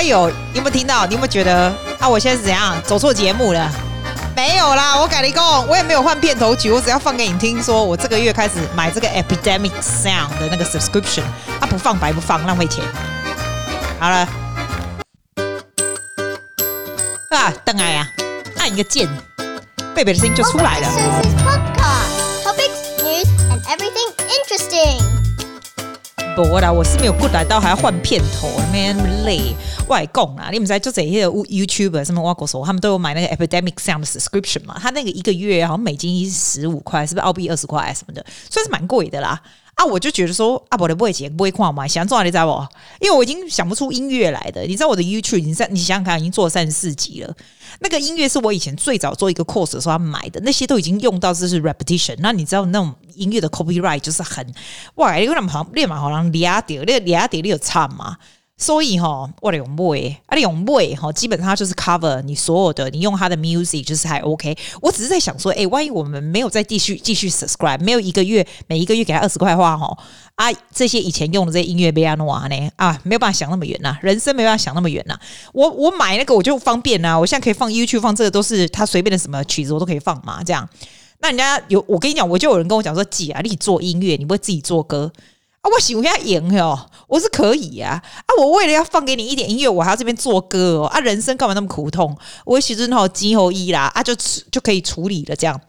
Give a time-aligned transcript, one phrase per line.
[0.00, 1.04] 哎呦，你有没有听到？
[1.04, 2.08] 你有没有觉得啊？
[2.08, 3.70] 我现在是怎样走错节目了？
[4.34, 7.62] 没有啦，我改了一个，我也没有换片头曲，我只要放给你听。
[7.62, 11.20] 说我这个月开始买这个 Epidemic Sound 的那个 subscription，
[11.60, 12.82] 啊，不放白不放，浪费钱。
[13.98, 14.26] 好了，
[17.28, 18.08] 啊，邓艾呀，
[18.58, 19.06] 按一个键，
[19.94, 21.79] 贝贝的声音就出来了。
[26.42, 29.54] 我啦，我是没有 good 来到还要换片头，没那么累。
[29.88, 34.78] 外供啊，你们在就这些 YouTuber 什么挖狗手，他们都有买那个 Epidemic Sound subscription 嘛？
[34.80, 39.40] 他那个一个月好像美金十五块，是不是澳币二十块什么的，算是蛮贵的啦。
[39.80, 42.76] 啊，我就觉得说啊，我的不会剪，不会看嘛，想做你知道不？
[43.02, 44.60] 因为我已经想不出音乐来的。
[44.64, 47.34] 你知道我的 YouTube，你你想想看，已经做三十四集了。
[47.78, 52.14] 那个音乐是我以前最早做一个 course 的时候买的，那些都已经用到这是 repetition。
[52.18, 54.46] 那你知道那种音乐的 copyright 就是很
[54.96, 58.18] 哇，因为他们好像练嘛，好像俩点，那俩点你有唱嘛？
[58.60, 64.54] 所以哈，我得用买，啊，你用买哈，基本上就是 cover 你所有的，你用它的 music 就是还 OK。
[64.82, 69.96] 我只是在想说，哎、万一我们没有再继续继续 subscribe，没有一个月每一个月给他二十块花哈，
[70.34, 72.70] 啊，这些以前用的这些音乐被安诺呢？
[72.76, 75.18] 啊，没有办法想那么远呐，人生没办法想那么远呐。
[75.54, 80.68] 我我买那个我就方便呐，我现在可以放 YouTube 放这个都是他随便的什么曲子我都可以放嘛，这样。
[81.20, 85.10] 那人家有我跟你讲，我就有人跟我讲说，姐啊，你做音乐，你不会自己做歌？
[85.62, 88.02] 啊，我喜欢要赢哟，我是可以呀。
[88.02, 90.86] 啊，我为了要放给你一点音乐，我还要这边做歌哦。
[90.86, 92.16] 啊，人生干嘛那么苦痛？
[92.46, 94.14] 我其实好今后一啦，啊，就
[94.50, 95.60] 就可以处理了这样。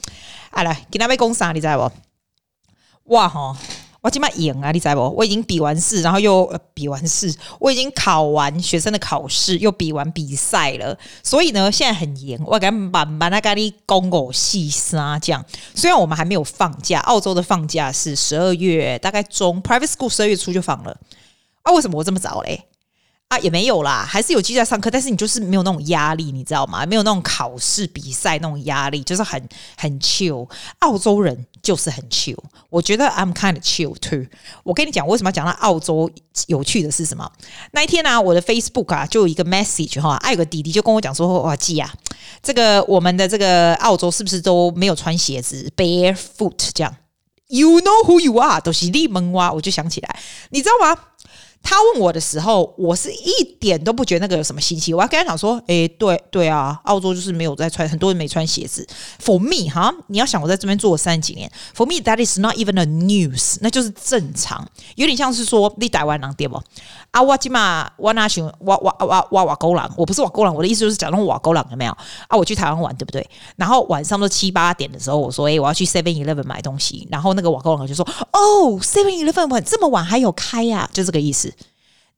[0.52, 3.14] 啊，来给他们讲啥，你知道不？
[3.16, 3.56] 哇吼！
[4.02, 4.72] 我今麦赢啊！
[4.72, 5.00] 你知不？
[5.16, 10.98] 我已经比完试，然后又、比完试，我已经考完学生的考试，又比完比赛了。
[11.22, 12.42] 所以呢，现在很严。
[12.48, 15.46] 我敢慢慢的跟你讲个细沙这样。
[15.76, 20.98] 虽然我们还没有放假，澳洲的放假是十二月大概中，private school 十二月初就放了。
[21.62, 22.66] 啊，为什么我这么早嘞？
[23.32, 26.86] 啊，也没有啦，还是有继续在上课，但是你就是没有那种压力，你知道吗？
[26.86, 29.42] 没有那种考试比赛那种压力，就是很
[29.78, 30.50] 很 chill。
[30.80, 32.36] 澳洲人就是很 chill，
[32.70, 34.26] 我觉得 I'm kind of chill too。
[34.64, 36.12] 我跟你讲，为什么要讲到澳洲
[36.48, 37.32] 有趣的是什么？
[37.72, 41.90] 那一天呢、我的 Facebook 啊，就有一个 message 哈，啊，有个弟弟就跟我讲说，哇，记啊，
[42.44, 46.94] 这个我们的这个澳洲是不是都没有穿鞋子，barefoot 这样
[47.48, 49.54] ？You know who you are，都是你们哇！
[49.54, 50.20] 我就想起来，
[50.50, 51.02] 你知道吗？
[51.64, 54.94] 他问我的时候，我是一点都不觉得那个有什么新奇。
[54.94, 58.86] 我还跟他讲说：“诶，对对啊，澳洲就是没有在穿，很多人没穿鞋子。
[59.24, 64.68] For me，哈，你要想我在这边做了三十几年，For me，that is not even a news，那就是正常。
[64.96, 66.62] 有点像是说你台湾人对不？
[67.12, 71.92] 啊，我今嘛我那群我我我我瓦沟人，我不是瓦沟人，我的意思就是假装瓦沟人有没有？
[72.28, 73.26] 啊，我去台湾玩对不对？
[73.56, 77.08] 然后晚上都七八点的时候，我说：诶，我要去 Seven Eleven 买东西。
[77.12, 80.90] 然后那个瓦沟人就说：哦，Seven Eleven 晚这么晚还有开呀？
[80.92, 81.51] 就这个意思。”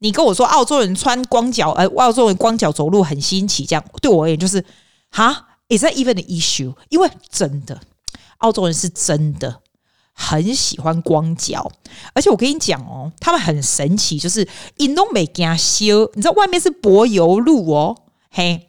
[0.00, 4.64] 你跟我说澳洲人穿光脚，呃，澳洲人光脚走路很新奇，这样对我而言就是，
[5.10, 6.74] 哈，is that even an issue？
[6.90, 7.80] 因为真的，
[8.38, 9.60] 澳洲人是真的
[10.12, 11.70] 很喜欢光脚，
[12.12, 14.46] 而且我跟你讲哦，他们很神奇，就是
[14.76, 17.96] 因都没给他修，你知道外面是柏油路哦，
[18.30, 18.68] 嘿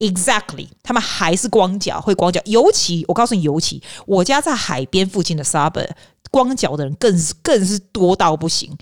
[0.00, 5.88] ，exactly，他们还是光脚会光脚，尤其我告诉你，尤其我家在海边附近的 subur，
[6.30, 8.76] 光脚的人更是更是多到不行。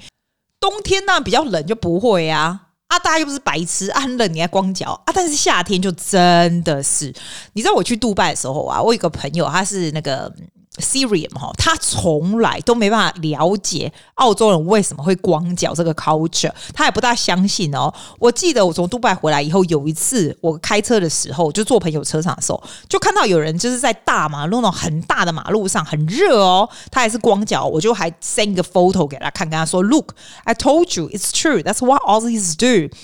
[0.60, 7.14] 冬天呢比较冷就不会啊啊，大家又不是白痴啊，很冷你还光脚啊，但是夏天就真的是，
[7.52, 10.32] 你知道我去杜拜的时候啊，我有个朋友他是那个。
[10.76, 17.92] Syrian 哈，他从来都没办法了解澳洲人为什么会光脚这个 culture，他也不大相信哦。
[18.18, 30.14] 我记得我从杜拜回来以后，有一次我开车的时候，就坐朋友车上的时候，就看到有人就是在大马路那种很大的马路上，很热哦，他还是光脚，我就还 send 一个 photo 给他看，跟他说：“Look,
[30.44, 31.60] I told you, it's true.
[31.62, 32.94] That's what Aussies do.”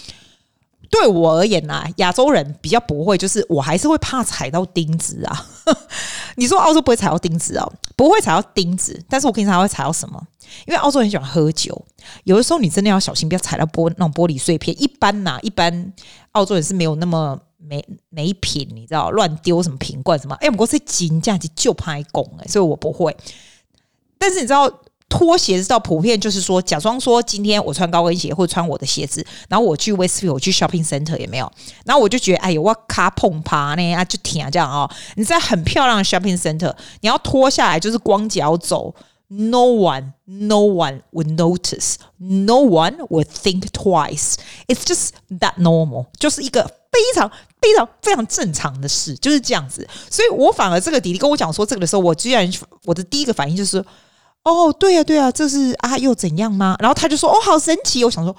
[0.91, 5.47] 对我而言呐、啊，亚洲人比较不会，就是我还是会怕踩到钉子啊。
[6.37, 10.21] 你说澳洲不会踩到钉子哦，不会踩到钉子，但是我跟你讲，会踩到什么？
[10.67, 11.85] 因为澳洲人喜欢喝酒，
[12.25, 14.81] 有的时候你真的要小心，不要踩到玻那种玻璃碎片。
[14.81, 15.93] 一般呐、一般
[16.33, 20.35] 澳洲人是没有那么没没品，你知道，乱丢什么瓶罐什么？
[20.41, 23.17] 哎，不过是金价就就拍拱哎，所以我不会。
[24.19, 24.71] 但是你知道？
[25.17, 31.49] 拖鞋子到普遍就是说，假装说今天我穿高跟鞋或者穿我的鞋子，然后我去 Westfield，我去 Shopping Center 也没有，
[31.85, 34.91] 然后我就觉得哎呦，我卡碰趴呢啊，就挺这样哦。
[35.15, 38.93] 你在很漂亮的 Shopping Center，你要脱下来就是光脚走
[39.29, 47.31] ，No one，No one would notice，No one would think twice，It's just that normal，就是一个非常
[47.63, 49.89] 非常非常正常的事，就是这样子。
[50.11, 52.53] 所以我反而这个弟弟跟我讲说这个的时候，我居然
[52.85, 53.85] 我的第一个反应就是。
[54.45, 56.77] 哦，对呀、啊，对呀、啊，这是啊，又怎样吗？
[56.79, 58.05] 然后他就说，哦，好神奇。
[58.05, 58.37] 我想说，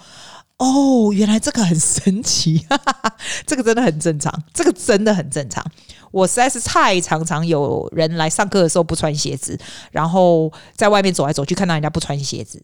[0.57, 3.17] 哦，原来这个很神奇，哈哈，
[3.47, 5.65] 这个真的很正常，这个真的很正常。
[6.11, 9.59] 我实在是太常常有人来上课的时候不穿鞋子，
[9.91, 12.63] 然后在外面走来走去看到人家不穿鞋子，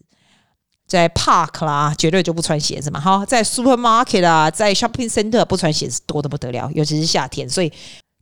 [0.86, 3.00] 在 park 啦，绝对就不穿鞋子嘛。
[3.00, 7.46] 哈，在 supermarket 啊，在 shopping center 不穿鞋子多得不得了，尤其是夏天。
[7.50, 7.70] 所以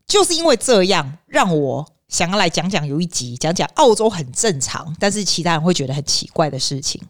[0.08, 7.00] 就是因为这样，让我想要来讲讲有一集讲讲澳洲很正常，但是其他人会觉得很奇怪的事情。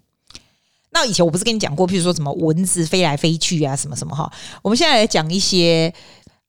[0.93, 4.31] 那以前我不是跟你讲过，譬如说什么蚊子飞来飞去啊，什么什么哈。
[4.61, 5.93] 我们现在来讲一些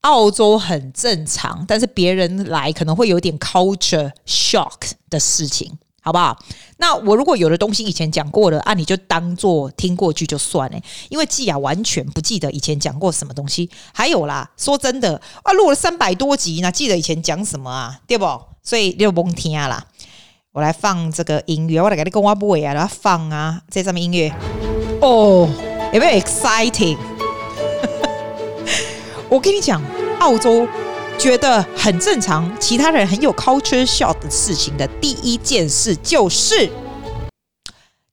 [0.01, 6.37] 澳洲很正常，但是别人来可能会有点 culture shock 的事情，好不好？
[6.77, 13.69] 那我如果有的东西以前讲过了啊，你就当做听过去就算了，因为季亚完全不记得以前讲过什么东西。
[13.93, 17.99] 还有啦，说真的啊，录了三百多集，那记得以前讲什么啊？
[18.07, 18.25] 对不？
[18.63, 19.85] 所以你就甭听啦。
[20.51, 24.33] 我来放这个音乐，我来给你跟我不会啊，来放啊，这上面音乐
[25.01, 25.47] 哦，
[25.93, 26.97] 有没有 exciting？
[29.29, 29.81] 我跟你讲，
[30.19, 30.67] 澳洲
[31.21, 36.67] 觉得很正常，其他人很有 culture shock 的事情的第一件事就是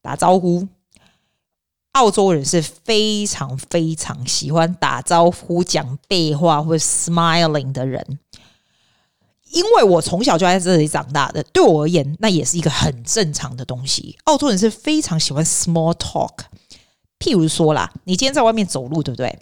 [0.02, 0.68] 打招呼。
[1.92, 8.18] 澳洲人是非常非常喜欢打招呼、讲废话或 smiling 的人。
[9.52, 14.18] 因为我从小就在这里长大的，对我而言，那也是一个很正常的东西。
[14.24, 16.40] 澳洲人是非常喜欢 small talk，
[17.18, 19.38] 譬如说啦，你今天在外面走路，对不对？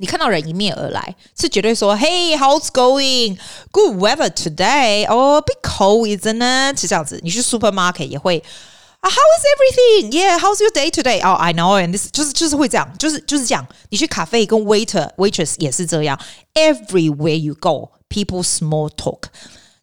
[0.00, 3.38] 你看到人迎面而来，是绝对说 “Hey, how's going?
[3.70, 5.06] Good weather today.
[5.08, 7.18] Oh, a bit cold, isn't it?” 是这样子。
[7.22, 8.42] 你去 supermarket 也会
[9.00, 10.10] 啊，“How is everything?
[10.12, 11.20] Yeah, how's your day today?
[11.22, 13.66] Oh, I know.” And this 就是就是会这样，就是就是这样。
[13.88, 16.20] 你去咖啡跟 waiter waitress 也是这样。
[16.54, 17.92] Everywhere you go.
[18.08, 19.22] People small talk，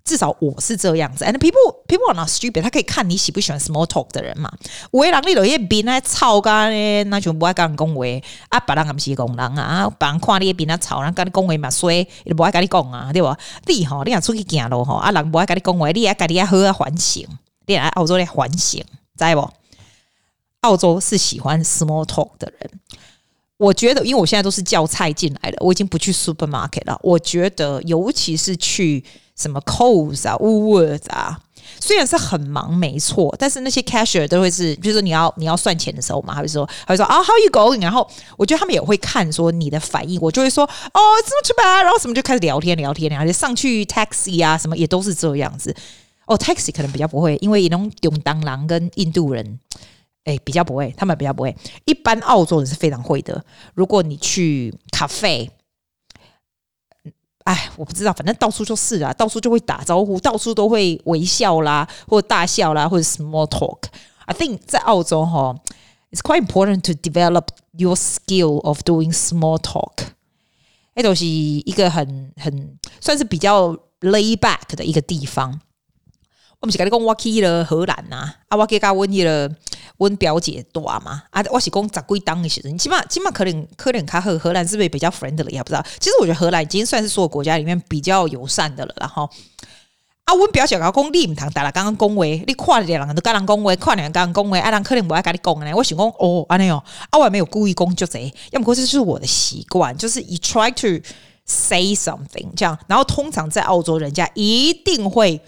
[0.08, 1.24] 至少我是这样子。
[1.24, 4.50] And people people are not stupid，他可以看你喜不喜欢 small talk 的人嘛。
[4.90, 8.04] 有的人你落去边来吵干咧，那就不爱跟人讲话
[8.48, 8.60] 啊。
[8.60, 13.36] 别人也不是讲人啊，别人看你边来吵，人跟你讲话嘛，衰也不爱跟你讲啊，对吧？
[13.66, 17.26] 你吼，你若出去行路吼，啊，人不爱跟你讲话，你爱跟你好啊反省，
[17.66, 18.82] 你来澳洲来反省，
[19.18, 19.50] 知不？
[20.62, 22.70] 澳洲是喜欢 small talk 的人。
[23.58, 26.96] 我觉得，因为我现在都是叫菜进来的，我已经不去 supermarket 了。
[27.02, 29.04] 我觉得，尤其是去
[29.38, 31.38] 什么 Coles 啊、Woolworths 啊，
[31.80, 37.80] 虽然是很忙，没错，但是那些 cashier 都会是，比如说你要你要算钱的时候嘛，他会说，他会说啊，How you going？
[37.80, 45.74] 然后我觉得他们也会看说你的反应，我就会说哦，It's not too bad，然后什么就开始聊天聊天，然后就上去 taxi 啊，什么也都是这样子。
[46.26, 49.60] 哦，taxi 可能比较不会，因为那种中东人跟印度人。
[50.24, 51.56] 哎，比较不会，他们比较不会。
[51.86, 53.42] 一般澳洲人是非常会的。
[53.74, 55.50] 如果你去咖啡，
[57.48, 63.84] 哎，我不知道，反正到处就是啊，到处就会打招呼，到处都会微笑啦，或者大笑啦，或者 small talk。
[64.26, 65.56] I think 在澳洲哈
[66.10, 70.08] ，it's quite important to develop your skill of doing small talk。
[70.92, 73.68] 那都是一个很很算是比较
[74.02, 75.58] lay back 的一个地方。
[76.60, 79.48] 我们是跟你讲，我去了荷兰呐，啊，我给他问去了。
[79.98, 81.24] 温表姐多嘛？
[81.30, 85.84] 啊，我是讲十几当的时阵，你起码起码可能可能卡荷荷兰是不是比较 friendly 也不知道。
[85.98, 88.94] 其实我觉得荷兰已经算是所有国家里面比较友善的了。
[89.00, 89.28] 然后
[90.22, 95.72] 啊，温表姐讲讲你唔通打了刚刚恭维，你看两个人都跟人恭维，看两个人恭维，啊，人可能不爱跟你讲呢。
[95.74, 96.80] 我想讲哦，安尼哦，
[97.10, 98.20] 啊，我也没有故意讲就这，
[98.52, 101.04] 要么过这就是我的习惯，就是 you try to
[101.44, 105.40] say something 这样，然后通常在澳洲，人家一定会。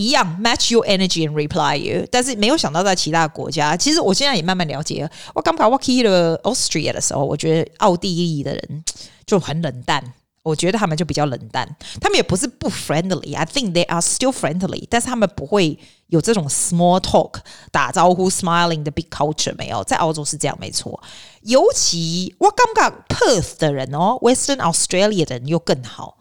[0.00, 5.10] 一样 match your energy and reply you，但是没有想到在其他国家，其实我现在也慢慢了解了。
[5.34, 8.84] 我刚刚我去了 Austria 的时候，我觉得奥地利的人
[9.26, 10.02] 就很冷淡，
[10.42, 11.68] 我觉得他们就比较冷淡。
[12.00, 17.34] 他们也不是不 friendly，I think they are still friendly，但是他们不会有这种 small talk
[17.70, 20.98] 打招呼 smiling 的 big culture 没有，在澳洲是这样没错。
[21.42, 26.16] 尤其我刚刚 Perth 的人哦，Western Australia 的人又更好。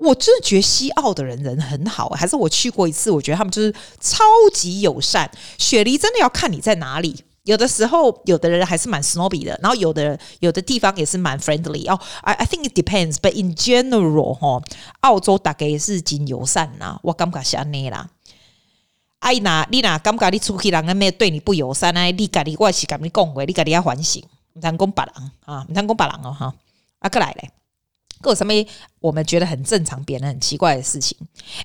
[0.00, 5.30] 我真的觉得西澳的人人很好，还是我去过一次，我觉得他们就是超级友善。
[5.58, 11.86] 雪梨真的要看你在哪里，有的时候有的人还是蛮 snobby 的，然后有的有的地方也是蛮 friendly。
[11.92, 14.62] 哦，I I think it depends，but in general，哈，
[15.00, 16.98] 澳洲大概也是真友善呐。
[17.02, 18.08] 我感觉是安尼啦。
[19.18, 22.10] 哎，那你哪感觉你出去人家没对你不友善呢？
[22.10, 26.54] 你家里我是跟你讲过，你家里要反省，唔通讲别人啊，唔通讲别人哦哈。
[27.00, 27.50] 啊，过来嘞。
[28.20, 28.52] 各什么
[29.00, 31.16] 我们觉得很正常，别人很奇怪的事情。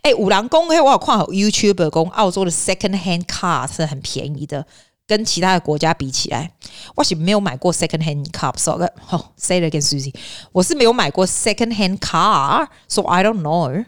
[0.01, 4.65] 哎，五郎公，我有看好 YouTube 公，澳洲的 second hand car 是很便宜的，
[5.05, 6.51] 跟其他的国家比起来，
[6.95, 8.71] 我是没有买过 second hand car，so
[9.09, 10.13] 哦，say it again Susie，
[10.53, 13.85] 我是没有买过 second hand car，so I don't know。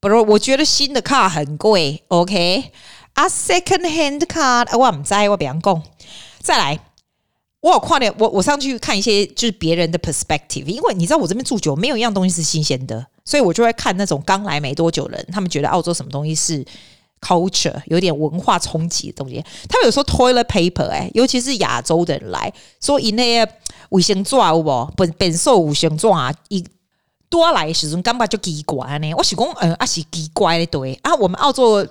[0.00, 2.72] 不过我觉得新的 car 很贵，OK？
[3.12, 5.82] 啊，second hand car，我唔知，我别讲。
[6.40, 6.87] 再来。
[7.60, 16.64] 我有跨年，我我上去看一些就是别人的 perspective，因为你知道我这边住久，没有一样东西是新鲜的，所以我就会看那种刚来没多久人，他们觉得澳洲什么东西是
[17.20, 19.44] culture，有点文化冲击的东西。
[19.68, 23.52] 他们有说 toilet paper，哎、尤其是亚洲的人来说，以那些
[23.88, 26.64] 卫生纸有无本本受卫生纸啊，一
[27.28, 29.12] 多来时阵，感觉就奇怪呢。
[29.14, 31.84] 我是讲，嗯，啊是奇怪的对啊，我们澳洲。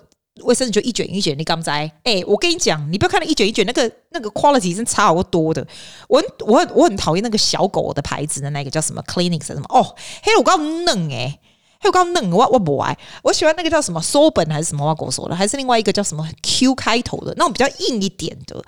[0.44, 1.92] 卫生纸就一卷一卷，你敢不在？
[2.04, 5.66] 哎、我跟你讲，你不要看那一卷一卷，那个那个 quality 真差好多的。
[6.08, 11.40] 我我我很讨厌那个小狗的牌子的那个叫什么 Clinics 什么哦，嘿，我刚嫩哎，
[11.80, 18.64] 还有刚嫩，我我不爱，我喜欢那个叫什么 Soben 还是什么我跟我说的，还是另外一个叫什么 Q 开头的那种比较硬一点的。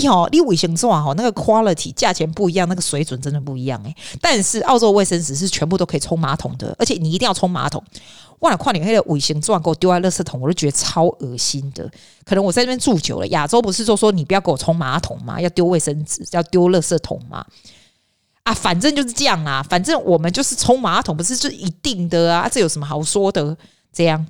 [0.00, 3.94] 你哦，你卫生纸啊，那个 quality 价钱不一样，那个水准真的不一样哎。
[4.20, 7.82] 但是澳洲卫生纸是全部都可以冲马桶的，而且你一定要冲马桶。
[8.40, 11.90] 忘了跨年黑的卫生纸给我丢在垃圾桶，我就觉得超恶心的。
[12.24, 15.40] 可能我在这边住久了，亚洲不是就说你不要给我冲马桶吗？
[15.40, 17.44] 要丢卫生纸，要丢垃圾桶吗？
[18.48, 22.48] 啊，反正就是这样啊，反正我们就是冲马桶，不是就一定的啊？
[22.50, 23.54] 这有什么好说的？
[23.92, 24.26] 这样，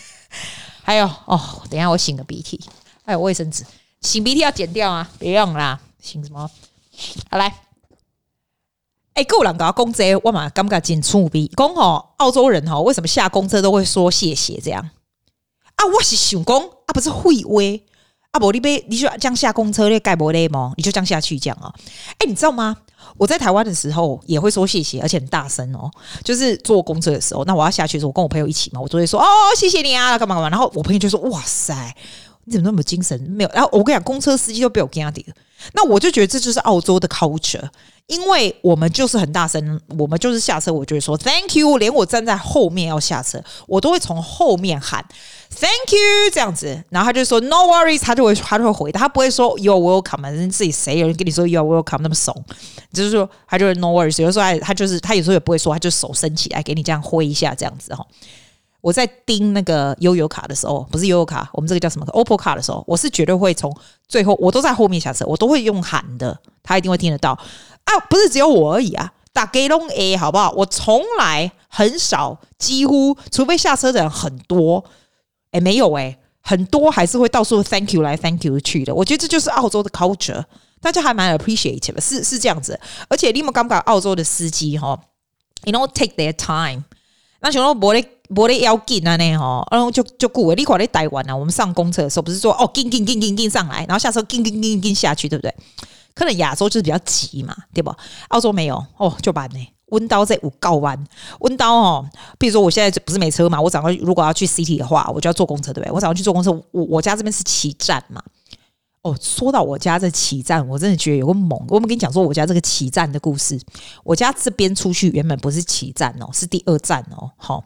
[0.84, 2.60] 还有哦，等下我擤个鼻涕，
[3.02, 3.64] 还有卫生纸，
[4.02, 6.50] 擤鼻涕要剪掉啊，别用啦，擤什么？
[7.30, 7.54] 好来。
[9.14, 11.46] 哎，够人搞公车，我嘛感觉真趣味。
[11.56, 14.90] 讲吼，澳洲人吼，为什么下公车都会说谢谢这样？
[15.76, 17.62] 啊，我是想讲啊，不是废话
[18.36, 20.72] 啊，不你被你就这样下公车，你盖不累吗？
[20.76, 21.72] 你就这样下去这样啊？
[22.18, 22.76] 哎，你知道吗？
[23.16, 25.90] 我在台湾的时候也会说谢谢，而且很大声哦。
[26.22, 29.26] 就是坐公车的时候，那我要下去的时候，我跟我朋友一起嘛，我就会说哦，
[29.56, 30.50] 谢谢你啊，干嘛干嘛。
[30.50, 31.94] 然后我朋友就说哇塞，
[32.44, 33.18] 你怎么那么精神？
[33.22, 33.50] 没有。
[33.54, 35.24] 然后我跟你讲，公车司机都被我惊掉。
[35.72, 37.66] 那我就觉得这就是澳洲的 culture。
[38.06, 45.04] 因为我们就是很大声，我们就是下车，我就会说 Thank you，连我站在后面要下车，我都会从后面喊
[45.50, 52.44] Thank you 这样子，然后他就说 No worries，他就会他就会回答，他不会说 You're welcome，自己谁有人跟你说 You're welcome 那么怂，
[52.92, 58.06] 就是说他就会 No worries，有时候他他就是他有时候也不会说，他就手伸起来给你这样挥一下这样子哈。
[58.82, 63.74] 我在盯那个悠游卡的时候，不是悠游卡，我们这个叫什么 OPPO 卡的时候，我是绝对会从
[64.06, 67.30] 最后，我都在后面下车，我都会用喊的，他一定会听得到。
[67.32, 69.12] 啊，不是只有我而已啊！
[69.32, 70.52] 打给龙 A 好不好？
[70.56, 74.84] 我从来很少，几乎除非下车的人很多，
[75.56, 78.94] 哎，没有哎，很多还是会到处 Thank you 来 Thank you 去的。
[78.94, 80.44] 我觉得这就是澳洲的 culture，
[80.82, 82.78] 大家还蛮 appreciate 的，是是这样子。
[83.08, 85.00] 而且你们感觉澳洲的司机哈
[85.64, 86.84] ，you know take their time，
[87.40, 88.02] 那什么不会
[88.34, 95.54] 不会要紧啊呢哈，然后就就顾你看你台湾啊，我们上公车的时候不是说哦，紧紧紧紧紧上来，然后下车紧紧紧紧下去，对不对？
[96.14, 97.90] 可能亚洲就是比较急嘛，对不？
[98.28, 99.58] 澳洲没有哦，就慢呢。
[99.86, 101.06] 温刀在五告湾，
[101.40, 102.10] 温刀哦。
[102.38, 105.92] 比如说我现在不是没车嘛，我早上如果要去 city 的话，我就要坐公车，对不对？
[105.92, 108.22] 我早上去坐公车，我我家这边是起站嘛。
[109.02, 111.58] 哦，说到我家这起站，我真的觉得有个猛。
[111.68, 113.60] 我们跟你讲说我家这个起站的故事。
[114.02, 117.30] 我家这边出去原本不是起站哦，是第二站哦。
[117.36, 117.64] 好。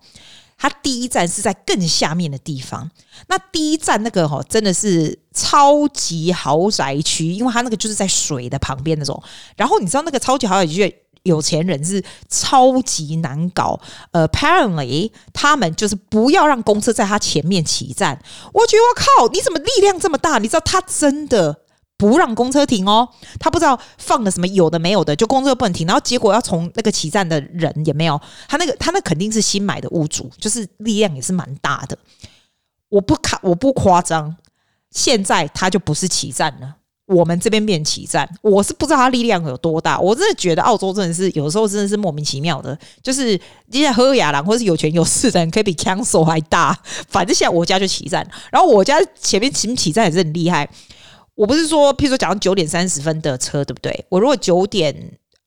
[0.63, 2.91] 它第一站是在更下面的地方，
[3.29, 9.23] 那第一站那个哈真的是超级豪宅区，因为它那个就是在水的旁边那种。
[9.57, 13.81] 然后你知道那个超级豪宅区，有钱人是超级难搞。
[14.13, 18.21] ，apparently 他们就是不要让公车在他前面起站。
[18.53, 20.39] 我觉得我靠，你怎么力量这么大？
[20.39, 21.61] 你知道他真的。
[22.01, 23.07] 不让公车停哦，
[23.39, 31.99] 他不知道放了什么有的没有的，就公车不能停，然后结果要从那个起站的人也没有，他那个他那肯定是新买的屋主，就是力量也是蛮大的。
[32.89, 34.35] 我不卡，我不夸张，
[34.91, 36.77] 现在他就不是起站了，
[37.11, 39.99] 我们这边变起站，我是不知道他力量有多大。
[39.99, 43.39] 我真的觉得澳洲真的是有时候真的是莫名其妙的，就是
[43.71, 50.69] 现在喝雅郎或是有权有势的人可以比 council 还大，反正现在我家就起站，然后我家前面起起站也是很厉害。
[51.35, 54.05] 我不是说，譬如说，讲九点三十分的车，对不对？
[54.11, 54.95] 我如果九点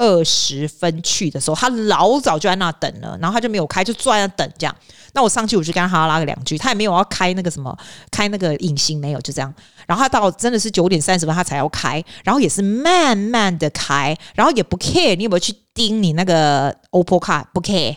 [0.04, 4.76] 二十分去的时候，他老早就在那等了，然后他就没有开，就坐在那等这样。
[5.14, 7.78] 那我上去，我就跟他哈拉拉个两句，他也没有要开那个什么，
[8.12, 9.54] 开那个隐形没有，就这样。
[9.88, 17.96] 然后他到真的是九点三十分，他才要开，然后也是慢慢的开，然后也不 care 你有没有去盯你那个 Opal 卡，不 care。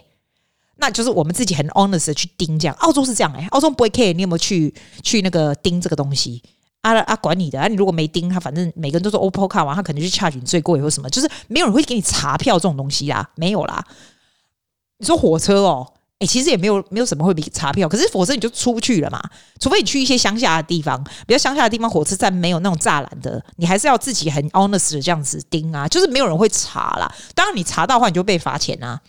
[0.76, 2.76] 那就是我们自己很 honest 的去盯这样。
[2.80, 4.72] 澳洲是这样哎、澳洲不会 care 你有没有去
[5.02, 6.42] 去那个盯这个东西。
[6.94, 7.16] 啊啊！
[7.16, 7.66] 管你的啊！
[7.66, 13.84] 你如果没盯他，反正每个人都是 OPPO 卡完，他可能就 charge 你最贵或什么，就是没有人会给你查票这种东西啦，没有啦。
[14.98, 19.22] 你说火车哦，哎、其实也没有没有什么会比查票，可是火车你就出不去了嘛，
[19.60, 27.12] 除非你去一些乡下的地方，比较乡下的地方，火车站没有那种栅栏的，你还是要自己很 honest 的这样子盯啊，就是没有人会查啦。
[27.34, 29.00] 当然你查到的话，你就被罚钱啊。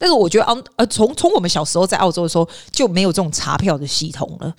[0.00, 4.54] 但是我觉得，呃，从从我们小时候在澳洲的时候就没有这种查票的系统了。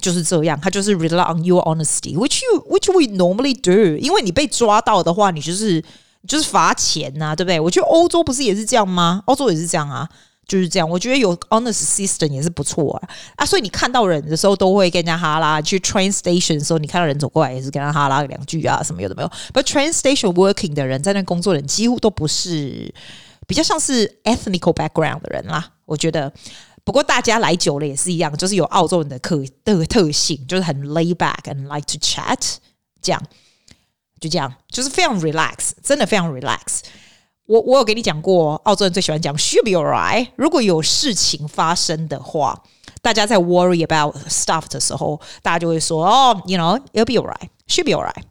[0.00, 3.96] 就是这样，他就是 rely on your honesty，which you which we normally do。
[3.98, 5.82] 因为你被抓到的话，你就是
[6.26, 7.58] 就是罚钱呐、啊，对不对？
[7.58, 9.22] 我觉得欧洲不是也是这样吗？
[9.26, 10.08] 欧洲也是这样啊，
[10.46, 10.88] 就是这样。
[10.88, 13.44] 我觉得有 honest system 也是不错啊啊！
[13.44, 19.30] 所以你看到人的时候都会跟人家哈拉，去 train station 的时候，你看到人走过来也是跟他哈拉两句啊，什么有的没有。
[19.52, 22.94] But train station working 的人在那工作人几乎都不是
[23.46, 26.32] 比较像是 ethnical background 的人啦，我觉得。
[26.88, 32.38] 不过大家来久了也是一样，就是有澳洲人的特的特性，就是很 lay back and like to chat，
[33.02, 33.22] 这样
[34.18, 36.80] 就这样，就是非常 relax，真的非常 relax。
[37.44, 40.28] 我我有给你讲过，澳洲人最喜欢讲 should be alright。
[40.36, 42.58] 如果有事情发生的话，
[43.02, 48.22] 大家在 worry about stuff 的时候，大家就会说哦，you know it'll be alright，should be alright。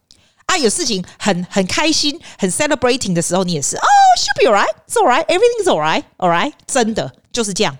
[0.47, 3.83] 啊，有事情很很开心、很 celebrating 的时候，你也是哦
[4.17, 7.77] ，should be alright，it's alright，everything's alright，alright，真的就是这样。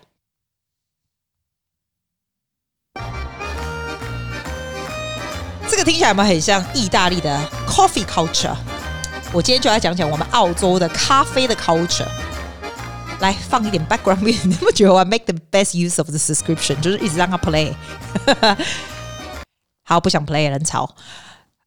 [5.87, 8.53] 听起来有没有很像意大利的 coffee culture？
[9.31, 12.05] 我今天就来讲讲我们澳洲的咖啡的 culture。
[13.21, 16.77] 来放一点 background music，你不觉得我 make the best use of the subscription？
[16.81, 17.73] 就是一直让它 play。
[19.85, 20.93] 好，不想 play 人潮。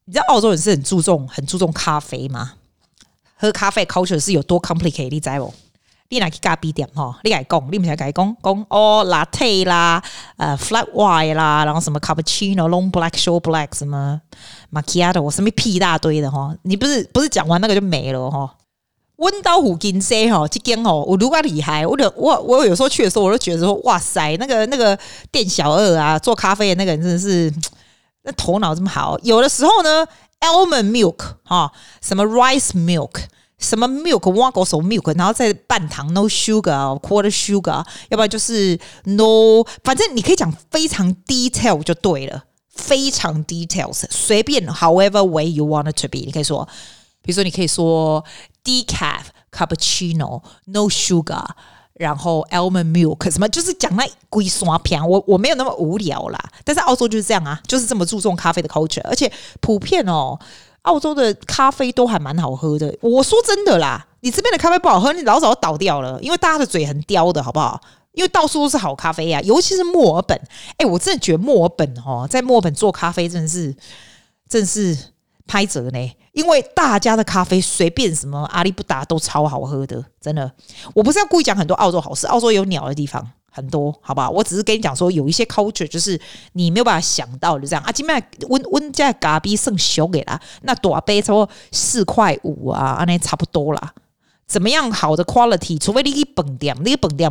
[0.05, 2.53] 你知道澳洲人是很注重、很注重咖啡吗？
[3.35, 5.09] 喝咖啡 culture 是有多 complicated？
[5.09, 5.51] 你知不？
[6.11, 10.03] 你来去咖啡店哈，你来讲，你们才来讲讲哦，latte 啦，
[10.35, 14.19] 呃，flat white 啦，然后什么 cappuccino、long black、short black 什么
[14.73, 16.53] macchiato，什么屁一大堆的哈。
[16.63, 18.57] 你不是不是讲完那个就没了哈？
[19.15, 24.99] 温刀虎金 C 哈，这间哦，我如果厉害，我我我有时候去的时候，我都觉得说，哇塞，那个那个
[25.31, 27.49] 店小二啊，做咖啡的那个人真的是
[28.23, 29.17] 那头脑这么好。
[29.19, 30.05] 有的时候呢
[30.41, 33.21] ，almond milk 哈，什么 rice milk。
[33.61, 46.01] 什么 milk 挖狗手 milk，然后再半糖 no sugar，quarter sugar，要不然就是 no，反正你可以讲非常 detail 就对了，非常 details，随便 however way you want it
[46.01, 46.67] to be，你可以说，
[47.21, 48.25] 比如说你可以说
[48.63, 51.45] decaf cappuccino no sugar，
[51.93, 60.39] 然后 almond milk 什么，就是讲那龟刷片，我我没有那么无聊啦，但是澳洲就是这样啊，就是这么注重咖啡的 culture，而且普遍哦。
[60.83, 67.79] 澳洲的咖啡都还蛮好喝的，我说真的啦，你这边的咖啡不好喝，你老早就倒掉了，因为大家的嘴很刁的，好不好？
[68.13, 70.37] 因为到处都是好咖啡呀、啊，尤其是墨尔本。
[70.77, 73.73] 哎，我真的觉得墨尔本哦，在墨尔本做咖啡真的是，
[74.49, 74.97] 真是
[75.47, 80.51] 拍折呢，因为大家的咖啡随便什么阿里不达都超好喝的，真的。
[80.93, 83.25] 我不是要故意讲很多澳洲好事，澳洲有鸟的地方。
[83.53, 86.19] 很多，好吧，我只是跟你讲说，有一些 culture 就是
[86.53, 87.91] 你没有办法想到的，就这样啊。
[87.91, 93.93] 今麦温温家咖啡剩小给啦，那大杯差不多四块五啊，安尼差不多啦。
[94.47, 95.77] 怎么样好的 quality？
[95.77, 97.29] 除非你去本店，你去本店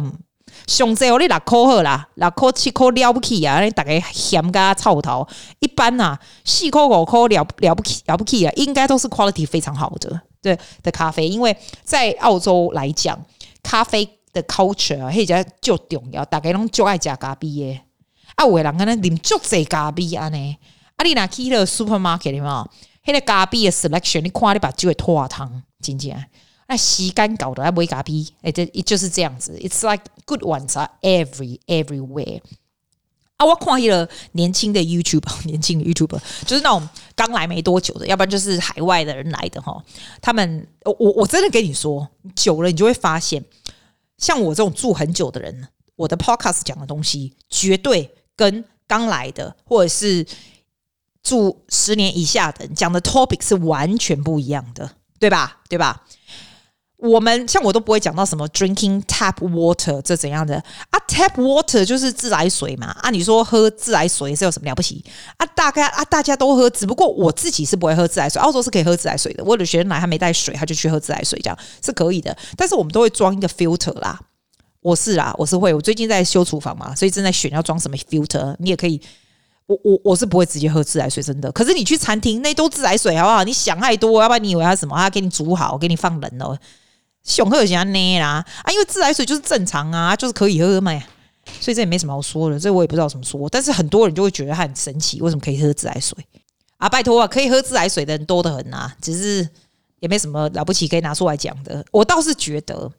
[0.66, 3.62] 上最后你六块好啦，六块七块了不起啊！
[3.62, 5.26] 你大概嫌加臭头，
[5.61, 13.18] 一般呐、啊，四块五块了了不起了不起啊，应该都是 quality 非常好的对的咖啡，因为在澳洲来讲，
[13.62, 14.19] 咖啡。
[14.32, 17.82] 的 culture 啊，迄只就重要，大家拢就爱食咖啡诶。
[18.36, 20.56] 啊，有诶人安尼啉足济咖啡安尼。
[20.96, 22.68] 啊，你若去了 supermarket 里嘛，
[23.04, 26.12] 迄个咖啡诶 selection，你看你把酒会拖汤，真正。
[26.68, 29.58] 那时间搞的爱买咖啡，诶，这就是这样子。
[29.60, 30.88] It's like good one's a
[31.24, 32.40] every everywhere。
[33.38, 39.82] 啊，我看迄个年轻的 YouTuber， 年轻的 YouTuber，就是那种刚来没多久的，要不然就是海外的人来的哈。
[40.20, 43.44] 他们，我我真的跟你说，久了你就会发现。
[44.20, 50.24] 像我这种住很久的人，我的 podcast 讲的东西绝对跟刚来的或者是
[51.22, 55.61] 住十年以下的人讲的 topic 是完全不一样的，对吧？
[55.68, 56.06] 对吧？
[57.00, 60.56] 我们像我都不会讲到什么 drinking tap water 这怎样的
[60.90, 63.10] 啊？tap water 就是自来水嘛啊！
[63.10, 65.02] 你说喝自来水是有什么了不起
[65.38, 65.46] 啊？
[65.54, 68.40] 大概啊，大家都喝，只不过我自己是不会喝自来水。
[68.40, 72.36] 澳洲是可以喝自来水的，我的学生来他没带水，他就去喝自来水，这样是可以的。
[72.56, 74.20] 但是我们都会装一个 filter 啦，
[74.82, 75.72] 我是啦，我是会。
[75.72, 78.54] 我最近在修厨房嘛，所以正在选要装什么 filter。
[78.58, 79.00] 你也可以，
[79.66, 81.50] 我我我是不会直接喝自来水，真的。
[81.52, 83.42] 可是你去餐厅那都自来水好不好？
[83.42, 84.94] 你想太多，要不然你以为他什么？
[84.96, 86.58] 他给你煮好，给你放冷哦。
[87.24, 90.92] 熊喝起来呢啦啊，因为自来水就是正常啊，就是可以喝嘛，
[91.61, 93.48] 所以这也没什么好说的，这我也不知道怎么说。
[93.48, 96.16] 但是很多人就会觉得他很神奇，为什么可以喝自来水
[96.78, 96.88] 啊？
[96.88, 99.48] 拜托啊，可以喝自来水的人多得很啊，只是
[100.00, 101.85] 也没什么了不起可以拿出来讲的。
[101.92, 102.90] 我倒是觉得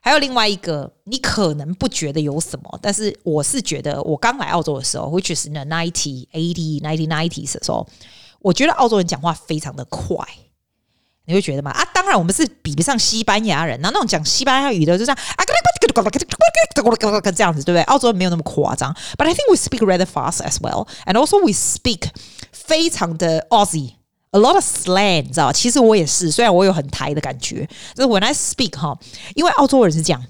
[0.00, 7.86] 还有另外一个，你可能不觉得有什么，但是我是觉得，我刚来澳洲的时候，which is in the ninety eighty nineteen nineties 的时候，
[8.40, 10.24] 我觉得澳洲人讲话非常的快。
[11.26, 11.70] 你会觉得吗？
[11.72, 17.82] 啊，当然我们是比不上西班牙人，然后那种讲西班牙语的，就这样啊，这样子，对不对？
[17.82, 22.10] 澳洲人没有那么夸张，but I think we speak rather fast as well, and also we speak
[22.52, 25.52] 非常的 Aussie，a lot of slang，你知道？
[25.52, 28.96] 其实我也是，虽然我有很台的感觉，就是 when I speak 哈，
[29.34, 30.22] 因为澳洲人是这样，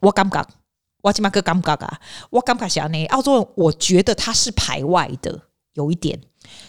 [0.00, 0.42] 我感觉，
[1.02, 5.42] 我起码个感觉啊，我感觉下呢，澳洲人我觉得他是排外的，
[5.74, 6.18] 有一点。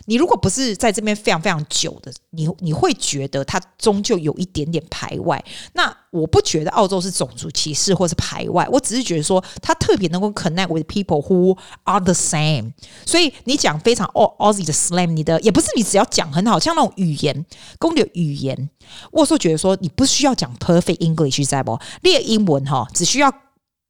[0.05, 5.43] 你如果不是在这边非常非常久的，你你会觉得他终究有一点点排外。
[5.73, 12.73] 那我不觉得澳洲是种族歧视或是排外，我只是觉得说他特别能够 connect with people who are the same。
[13.05, 17.45] 所以你讲非常 Aussie 的 slang，你的也不是你只要讲很好，像那种语言，
[17.77, 18.69] 公的语言，
[19.11, 21.79] 我说觉得说你不需要讲 perfect English，在不？
[22.01, 23.31] 练英文哈，只需要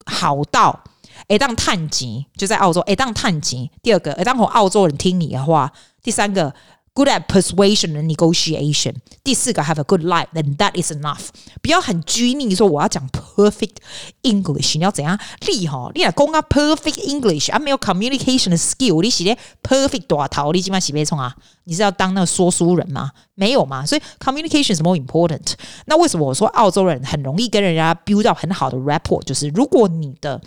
[0.05, 0.83] 好到。
[1.27, 2.81] 诶，当探级就在澳洲。
[2.81, 3.69] 诶，当探级。
[3.83, 5.71] 第二个，诶，当和澳洲人听你的话。
[6.01, 6.53] 第三个
[6.93, 8.95] ，good at persuasion and negotiation。
[9.23, 11.27] 第四个，have a good life，then that is enough。
[11.61, 13.75] 不要很拘泥说我要讲 perfect
[14.23, 15.91] English，你要怎样厉害？
[15.93, 21.35] 你来讲啊，perfect English 啊，没有 communication 的 skill，你是咧 perfect 大头，你今晚是别冲啊？
[21.65, 23.11] 你是要当那个说书人吗？
[23.35, 23.85] 没有嘛。
[23.85, 25.53] 所以 communication is more important。
[25.85, 29.21] 那为什么我说澳洲人很容易跟人家 build 到很好的 rapport？
[29.23, 30.41] 就是如果你的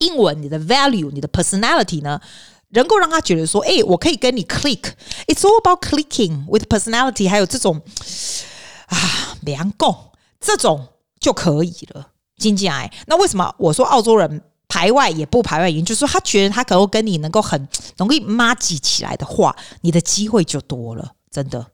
[0.00, 2.20] 英文，你的 value，你的 personality 呢，
[2.70, 4.92] 能够让他觉得说，哎，我可以跟你 click。
[5.26, 7.80] It's all about clicking with personality，还有这种
[8.86, 9.86] 啊，两个
[10.40, 12.08] 这种就可以了。
[12.36, 15.68] 经济癌，那为什么我说澳洲人排外也不排外？
[15.68, 21.66] 原因就是说，他觉得他可能跟你能够很容易麻吉起来的话，你的机会就多了，真的。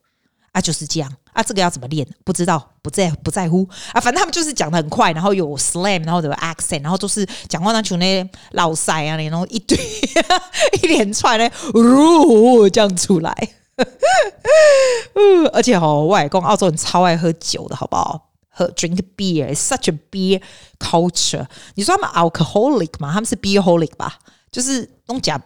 [0.51, 2.03] 啊，就是这样啊，这个要怎么练？
[2.23, 4.01] 不知道，不在不在乎啊。
[4.01, 9.77] 反正他们就是讲得很快，然后有 slam，然后有 accent，然后都是讲话那种那老塞啊，然后一堆
[10.81, 13.49] 一连串的，呜这样出来。
[15.53, 18.29] 而且哦，外公澳洲人超爱喝酒的，好不好？
[18.49, 20.41] 喝 drink beer，such a beer
[20.79, 21.45] culture。
[21.75, 23.13] 你说他们 alcoholic 吗？
[23.13, 24.17] 他们是 beerholic 吧？
[24.51, 25.39] 就是弄讲，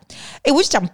[0.44, 0.88] 哎，我就讲。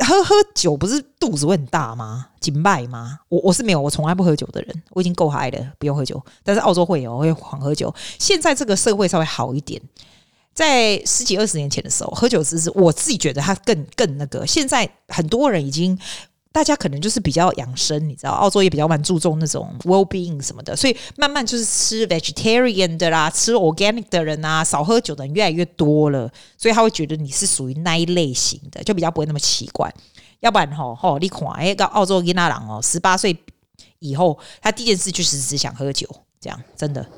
[0.00, 2.28] 喝喝酒不是肚子会很大吗？
[2.40, 3.18] 紧败吗？
[3.28, 6.22] 我我是没有，我从来不喝酒的人，我已经够嗨了，不用喝酒。
[6.44, 7.92] 但是澳洲会有，会狂喝酒。
[8.18, 9.80] 现在这个社会稍微好一点，
[10.54, 14.46] 在十几二十年前的时候，喝酒只是我自己觉得它更更那个。
[14.46, 15.98] 现在很多人已经。
[16.52, 29.92] 大家可能就是比较养生，你知道，澳洲也比较蛮注重那种 well being 什么的，所以慢慢就是吃 vegetarian 的啦，吃 organic 的人啊，少喝酒的人越来越多了，所以他会觉得你是属于那一类型的，就比较不会那么奇怪。
[30.40, 33.34] 要不然吼吼，你看，哎，到澳洲伊那郎哦，十八岁
[34.00, 36.06] 以后，他第一件事就是只想喝酒，
[36.38, 37.08] 这样真的。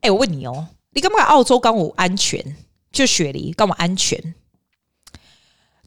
[0.00, 2.56] 哎，我问你哦，你干嘛澳洲刚我安全？
[2.90, 4.34] 就雪梨干嘛安全？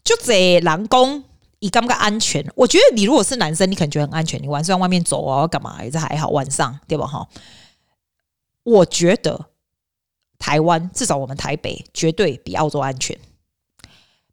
[0.02, 1.24] 就这狼工。
[1.60, 2.44] 你感觉安全？
[2.54, 4.40] 我觉得你如果是男生，你可能觉得很安全。
[4.40, 5.78] 你晚上外面走啊，干嘛？
[5.90, 7.04] 这还好，晚上对吧？
[7.04, 7.28] 哈，
[8.62, 9.46] 我觉得
[10.38, 13.18] 台湾至少我们台北绝对比澳洲安全。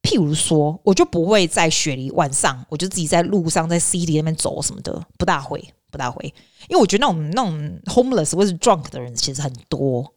[0.04, 6.32] 譬如说，我就不会在雪梨晚上，我就自己在路上在 city 那边走什么的，不大会，不大会。
[6.70, 10.14] 因为我觉得那种那种 homeless 或是 drunk 的人其实很多。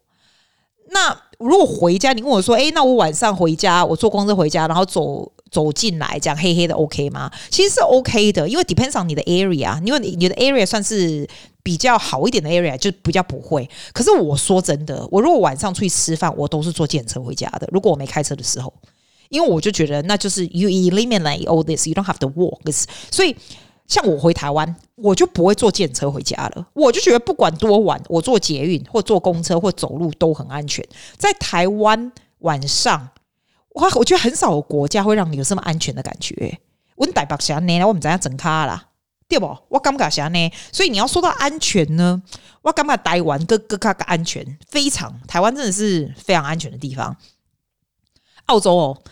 [0.91, 5.33] 那如果回家，你跟我说，哎，那我晚上回家，我坐公车回家，然后走。
[5.51, 7.31] 走进来这样黑黑的 OK 吗？
[7.51, 11.27] 其实是 OK 的，因为 depends on 你的 area，因为你的 area 算是
[11.63, 13.69] 比较好一点的 area，就比较不会。
[13.93, 17.69] 可是我说真的，我如果晚上出去吃饭，我都是坐电车回家的。
[17.73, 18.73] 如果我没开车的时候，
[19.31, 22.61] 因为我就觉得那就是 you eliminate all this，you don't have to walk。
[23.11, 23.35] 所以
[23.87, 26.67] 像我回台湾，我就不会坐电车回家了。
[26.75, 30.87] 我就觉得不管多晚，我坐捷运或坐公车或走路都很安全。
[31.17, 33.09] 在台湾晚上。
[33.79, 36.59] 哇，我觉得很少有国家会让你有这么安全的感觉。
[36.97, 38.85] 我台北是呢，我们怎样整卡啦？
[39.29, 39.57] 对不？
[39.69, 40.53] 我感觉是呢。
[40.73, 42.23] 所以你要说到安全呢，
[42.63, 47.17] 我感觉台湾各各卡个安全非常，台湾真的是非常安全的地方。
[48.47, 49.03] 澳洲哦。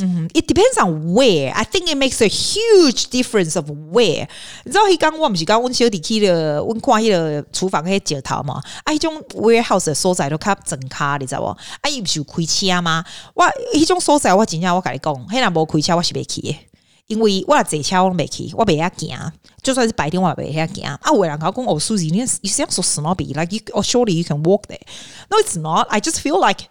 [0.00, 1.52] 嗯，It depends on where.
[1.52, 4.26] I think it makes a huge difference of where.
[4.64, 8.54] 你知道，他刚我不是刚温小弟去了，温看迄个厨房那些镜头嘛？
[8.84, 11.46] 啊，那种 warehouse 的所在都较整卡，你知无？
[11.46, 13.04] 啊，伊不是有开车吗？
[13.34, 16.56] 我那种所在，我真正我甲你讲，迄若无开车，我是袂去的，
[17.08, 19.32] 因为我坐车我袂去，我袂遐行。
[19.62, 20.84] 就算是白天我也袂遐行。
[20.84, 24.80] 啊，有人甲我讲哦，Susie，你你想说什么比？Like you, oh, surely you can walk there.
[25.28, 25.86] No, it's not.
[25.90, 26.66] I just feel like.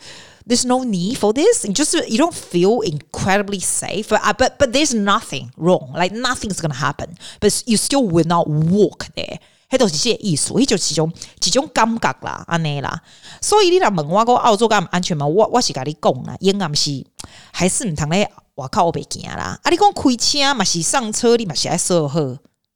[0.51, 1.65] There's no need for this.
[1.65, 4.09] You just you don't feel incredibly safe.
[4.09, 5.93] But but but there's nothing wrong.
[5.95, 7.17] Like nothing's gonna happen.
[7.41, 9.39] But you still will not walk there.
[9.69, 11.13] 迄都是些意思，迄就是一种
[11.45, 13.03] 一种感觉啦，安尼啦。
[13.41, 15.27] 所以你若问我讲澳洲敢安全吗？
[15.27, 17.05] 我我是甲你讲啦，应该是
[17.51, 19.59] 还是毋通咧外口白行啦。
[19.63, 22.21] 啊，你讲开车嘛是上车，你嘛是爱锁好，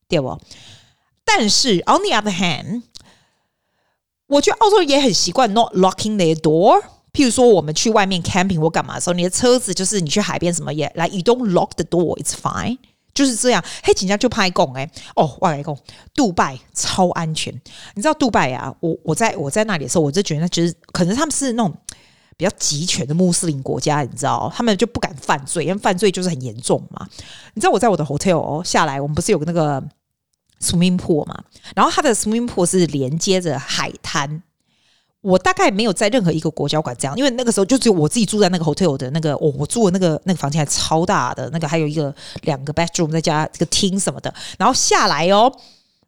[0.09, 0.37] 对不？
[1.25, 2.83] 但是 on the other hand。
[4.27, 6.81] 我觉得澳洲人也很习惯 not locking their door。
[7.16, 12.78] 譬如说，我们去外面 camping 或干嘛的时候，你的车子就是你去海边什么也来，you don't lock the door，it's fine，
[13.14, 13.64] 就是这样。
[13.82, 15.78] 嘿，警察就拍供哎，哦，外来供，
[16.14, 17.54] 杜拜超安全。
[17.94, 18.76] 你知道杜拜啊？
[18.82, 21.74] 我我在我在那里的时候，我就觉得那其实可能他们是那种
[22.36, 27.08] 比较集权的穆斯林国家，你知道，他们就不敢犯罪，因为犯罪就是很严重嘛。
[27.54, 29.82] 你知道我在我的 hotel 下来，我们不是有个那个
[30.62, 31.42] swimming pool 嘛？
[31.74, 34.44] 然后它的 swimming pool 是连接着海滩。
[35.26, 45.52] 我大概没有在任何一个国家馆这样，因为那个时候就只有我自己住在那个 hotel 的那个，我、哦、我住的那个那个房间还超大的，那个还有一个两个 bedroom 再加这个厅什么的，然后下来哦，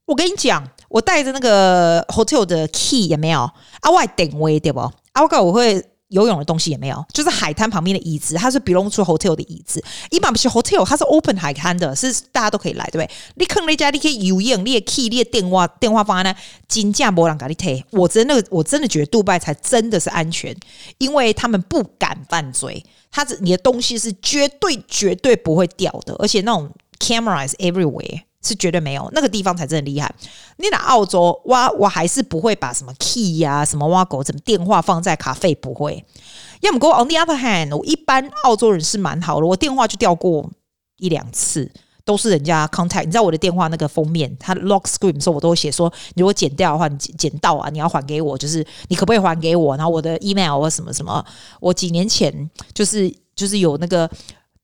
[0.06, 3.40] 我跟你讲，我带着那个 hotel 的 key 也没有？
[3.82, 4.80] 啊，我定位对不？
[4.80, 5.84] 啊，我我会。
[6.10, 9.84] 游泳的东西也没有，就是海滩旁边的椅子，它是 belong to hotel 的椅子。
[10.10, 13.10] 一般不是 hotel，它是 open 海滩的，是大家都可以来，对不对？
[13.36, 17.84] 你坑那家，你可以游泳，你也 key，你的电话电话放在那，金价没人给你退。
[17.92, 20.56] 我真的，我真的觉得杜拜才真的是安全，
[20.98, 28.22] 因为他们不敢犯罪，他你的东西是绝对绝对不会掉的，而且那种 camera is everywhere。
[28.48, 30.14] 是绝对没有，那个地方才真的厉害。
[30.58, 36.04] 你来澳洲，哇，我还是不会把什么 key 呀、什么挖狗、什么电话放在咖啡，不会。
[36.62, 40.50] 要么给我 on the other hand，我一般澳洲人是蛮好的，我电话就掉过
[40.98, 41.72] 一两次，
[42.06, 43.04] 都是人家 contact。
[43.04, 49.76] 你知道我的电话那个封面，它 lock screen 的时候，我都会写说，如果剪掉的话，你剪到啊，你要还给我，就是你可不可以还给我？
[49.78, 51.24] 然后我的 email 或什么什么，
[51.60, 54.10] 我几年前就是就是有那个。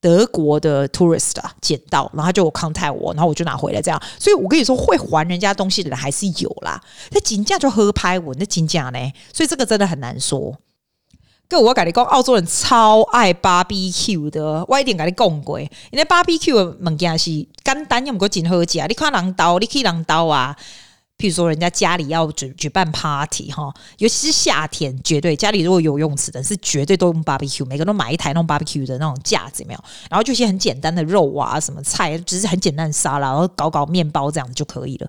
[0.04, 3.98] 德国的 tourist，捡到，然后他就 contact 我，然后我就拿回来，这样。
[4.18, 6.78] 所以我跟你说，会还人家东西的人还是有啦。
[7.12, 8.98] 那金价就合拍我，那金价呢？
[9.32, 10.54] 所以这个真的很难说。
[11.48, 17.30] 跟我跟你讲，澳洲人超爱 barbecue 的，我一点跟你讲过，因为 barbecue 的物件是
[17.64, 18.86] 简单又唔过真好食。
[18.86, 20.54] 你看人刀，你去人刀啊。
[21.16, 29.84] 譬如说，人家家里要举举办 party 哈，尤其是夏天，绝对家里如果有游泳池的，是绝对都用 barbecue，每个人都买一台那种 barbecue 的那种架子，有没有？
[30.10, 35.08] 然后就一些很简单的肉啊，什么菜，只是很简单的沙拉，然后搞搞面包这样子就可以了。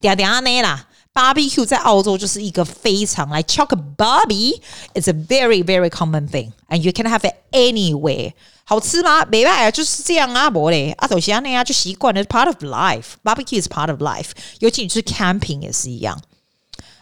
[0.00, 8.32] 嗲嗲呢啦，barbecue 在澳洲就是一个非常来 chalk a barbie，it's a very very common thing，and you can have it anywhere。
[8.63, 9.25] 好吃吗？
[9.25, 14.31] 没办法，就是这样啊，不嘞，啊，首先那样就习惯了，part of life，barbecue is part of life。
[14.59, 16.21] 尤其你去 camping 也是一样，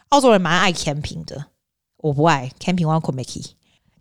[0.10, 1.48] 澳洲人蛮爱 camping 的，
[1.98, 3.42] 我不爱 camping，我可没去。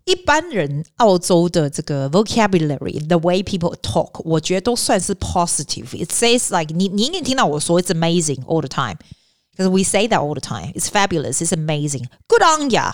[0.05, 9.83] 一般人澳洲的这个 vocabulary，the way people talk，我觉得都算是 positive。It says like 你你应该听到我说 it's amazing all the time，because we
[9.83, 12.93] say that all the time。It's fabulous，it's amazing，good on ya。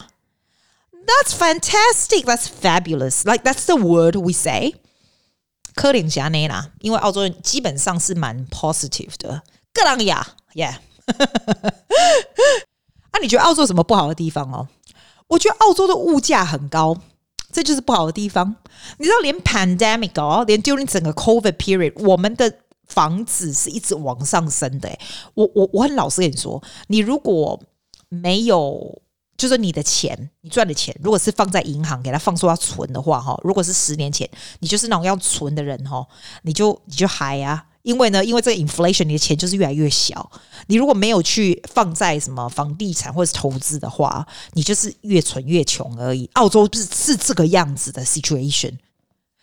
[1.08, 2.26] That's fantastic.
[2.26, 3.24] That's fabulous.
[3.24, 4.74] Like that's the word we say.
[5.74, 9.42] 科林加内啦，因为澳洲人基本上是蛮 positive 的。
[9.72, 10.76] 格朗亚，Yeah。
[13.10, 14.68] 啊，你觉得澳洲有什么不好的地方哦？
[15.28, 16.98] 我觉得澳洲的物价很高，
[17.50, 18.56] 这就是不好的地方。
[18.98, 22.52] 你知道，连 pandemic 哦，连 during 整个 COVID period，我们的
[22.86, 24.90] 房子是一直往上升的。
[25.32, 27.58] 我我我很老实跟你说，你如果
[28.10, 29.00] 没有。
[29.38, 36.04] 就是你的钱，你赚的钱，如果是放在银行给他放说要存的话，哈，如果是十年前，你就是那种要存的人，哈，
[36.42, 40.28] 你就你就嗨啊，因为呢，因为这个 inflation，你的钱就是越来越小。
[40.66, 46.28] 你如果没有去放在什么房地产或者是投资的话，你就是越存越穷而已。
[46.34, 48.72] 澳洲是是这个样子的 situation。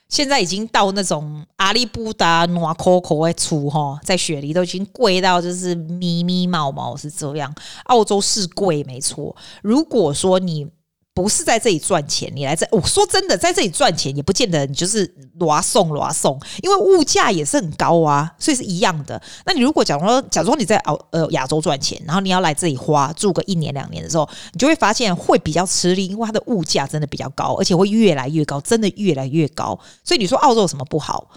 [0.10, 7.54] 现在已经到那种阿里布达、暖可可会出哈，在雪梨都已经贵到就是咪咪毛毛是这样。
[7.86, 10.68] 澳洲是贵没错，如果说你。
[11.16, 19.20] 不是在这里赚钱，你来这，我说真的，在这里赚钱也不见得你就是挪送挪送，因为物价也是很高啊，所以是一样的。
[19.46, 29.80] 那你如果假如说，假如说你在澳呃亚洲赚钱，然后你要来这里花住个一年两年的时候，你就会发现会比较吃力，因为它的物价真的比较高，而且会越来越高，真的越来越高。
[30.04, 31.30] 所以你说澳洲有什么不好？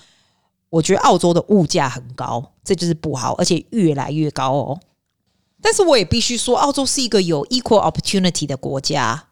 [0.70, 4.80] 我觉得澳洲的物价很高，这就是不好，而且越来越高哦。
[5.62, 9.27] 但是我也必须说，澳洲是一个有 equal opportunity 的国家。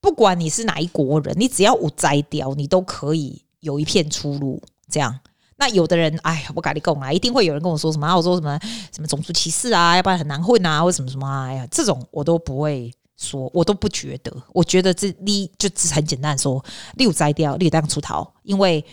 [0.00, 4.62] 不管你是哪一国人，你只要无摘掉，你都可以有一片出路。
[4.90, 5.18] 这样，
[5.56, 8.58] 那有的人，哎，我跟你讲啊，一定会有人跟我说什么，我说什么
[8.92, 14.34] 什么种族歧视啊，要不然很难混啊，或什么什么啊，哎呀，这种我都不会说，我都不觉得。
[14.52, 18.84] 我觉得这你就只很简单说，你有摘掉，你有当出逃，因为。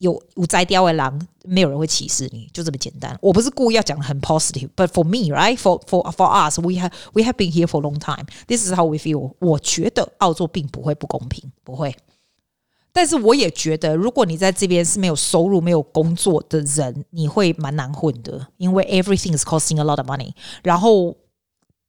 [0.00, 3.16] 有有摘掉的狼，没有人会歧视你，就这么简单。
[3.20, 5.56] 我不是故意要讲很 positive，but for me, right?
[5.56, 8.26] For for for us, we have we have been here for long time.
[8.46, 9.34] This is how we feel.
[9.38, 11.94] 我觉得澳洲并不会不公平，不会。
[12.92, 20.32] 但是我也觉得，如果你在这边是没有收入、没有工作的人，你会蛮难混的，因为 everything is costing a lot of money。
[20.64, 21.14] 然后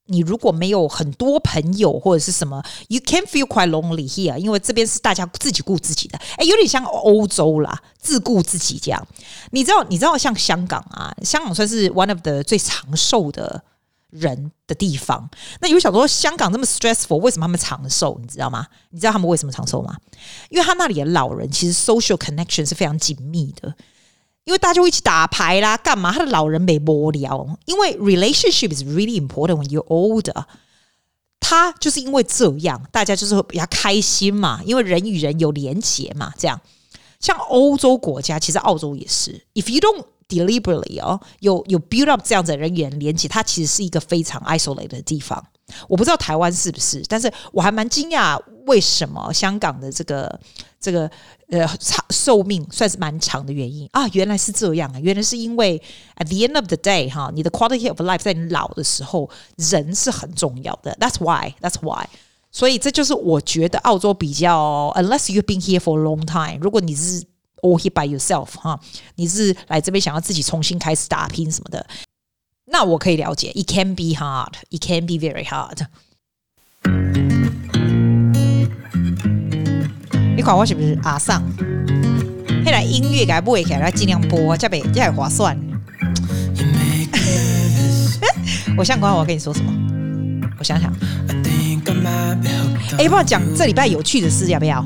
[0.07, 9.07] 你如果没有很多朋友或者是什么，you can feel quite lonely here，因为这边是大家自己顾自己的，哎，有点像欧洲啦，自顾自己这样。
[9.51, 13.63] 你知道，你知道像香港啊，香港算是 one of the 最长寿的
[14.09, 15.29] 人的地方。
[15.61, 18.17] 那有想说，香港这么 stressful，为什么他们长寿？
[18.21, 18.67] 你知道吗？
[18.89, 19.95] 你知道他们为什么长寿吗？
[20.49, 23.73] 因为他那里的老人其实 social connection 是非常紧密的。
[24.45, 26.11] 因为大家会一起打牌啦，干嘛？
[26.11, 30.45] 他的老人没无聊，因为 relationship is really important when you're older。
[31.39, 36.31] 他就是因为这样，大家就是会比较开心嘛，因为人与人有连结嘛。
[36.37, 36.59] 这样，
[37.19, 39.45] 像欧洲国家，其实澳洲也是。
[39.53, 45.43] If you don't deliberately 哦，有有 build up 这样的人与人连结，它其实是一个非常 isolate 的地方。
[45.87, 50.39] 我不知道台湾是不是，但是我还蛮惊讶，为什么香港的这个
[50.79, 51.09] 这个
[51.49, 54.07] 呃长寿命算是蛮长的原因啊？
[54.13, 54.99] 原来是这样啊！
[54.99, 55.81] 原来是因为
[56.17, 60.95] at the end of the day 哈，你的 quality of life 在你老的时候，人是很重要的。
[60.99, 62.07] That's why, that's why。
[62.51, 67.23] 所以这就是我觉得澳洲比较，unless you've been here for a long time，如果你是
[67.61, 68.79] all here by yourself 哈，
[69.15, 71.85] 你是来这边想要自己重新开始打拼什么的。
[72.65, 75.85] 那我可以了解，it can be hard, it can be very hard。
[80.35, 81.43] 你看我是不是阿桑？
[82.63, 85.57] 现在音乐该不会给它尽量播，这边这还划算。
[88.77, 89.71] 我想管我要跟你说什么？
[90.57, 90.91] 我想想。
[92.97, 94.85] 哎，不要讲这礼拜有趣的事，要不要？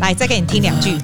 [0.00, 0.96] 来，再给你听两句。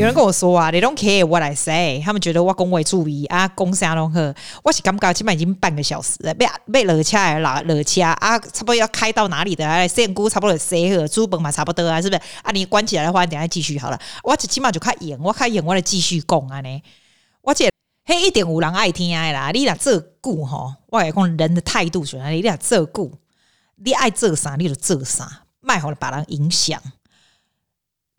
[0.00, 4.18] 有人跟我说啊，They don't care what I say，他们觉得我恭维注意啊，讲啥拢好。
[4.62, 9.68] 我是感觉起码已经半个小时了，被被热车来了，热车啊，差不多要开到哪里的？
[9.68, 12.22] 啊，仙姑差不多谁和猪本嘛差不多啊，是不是？
[12.42, 14.00] 啊，你关起来的话，你等下继续好了。
[14.24, 16.82] 我起码就开演，我开演，我来继续讲啊呢。
[17.42, 17.68] 我这
[18.06, 23.12] 嘿一点五人爱听的啦，你俩这顾吼，我来讲人的态度，选你俩这顾，
[23.76, 26.80] 你爱做啥你就做啥，卖好了把人影响。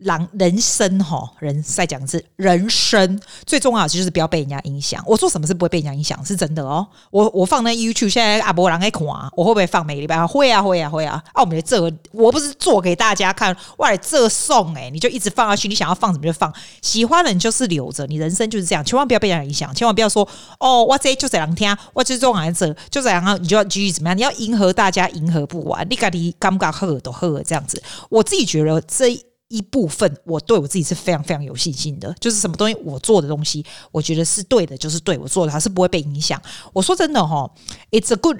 [0.04, 5.02] 人人生哈，人再讲一次，人生最重要的就是不要被人家影响。
[5.06, 6.86] 我做什么是不会被人家影响，是真的哦。
[7.10, 9.02] 我我放那 YouTube，现在阿伯人在看，
[9.34, 10.26] 我会不会放每个礼拜？
[10.26, 11.22] 会啊，会啊，会啊。
[11.32, 16.52] 啊，我们这我不是做给大家看，我这送哎，你就一直放下去，你想要放什么就放。
[16.80, 20.26] 喜欢的人就是留着，你人生就是这样，千万不要被人家影响，千万不要说
[20.58, 24.16] 哦，我这就这两天，我这种孩子就这样，你就要继续怎么样？
[24.16, 27.82] 你要迎合大家，迎合不完，你赶紧尴尬喝都喝这样子。
[28.08, 29.20] 我自己觉得这。
[29.52, 36.40] 一部分我对我自己是非常非常有信心的，就是什么东西我做的东西，我觉得是对的，就是对我做的，它是不会被影响。
[36.72, 37.52] 我说真的哈
[37.90, 38.38] ，It's a good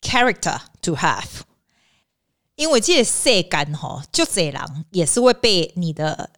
[0.00, 1.24] character to have，
[2.54, 6.30] 因为这些色感哈，就这人也是会被你的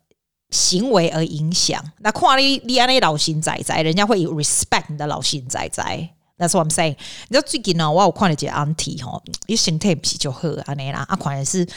[0.49, 1.93] 行为而影响。
[1.99, 6.09] 那看你你安尼老神在在，人家会有 respect 你的老神在在。
[6.39, 6.97] That's what I'm saying。
[7.29, 11.69] 你知道最近呢，我有看了一个 auntie 哈，一身体皮就好安尼啦，啊，可能是。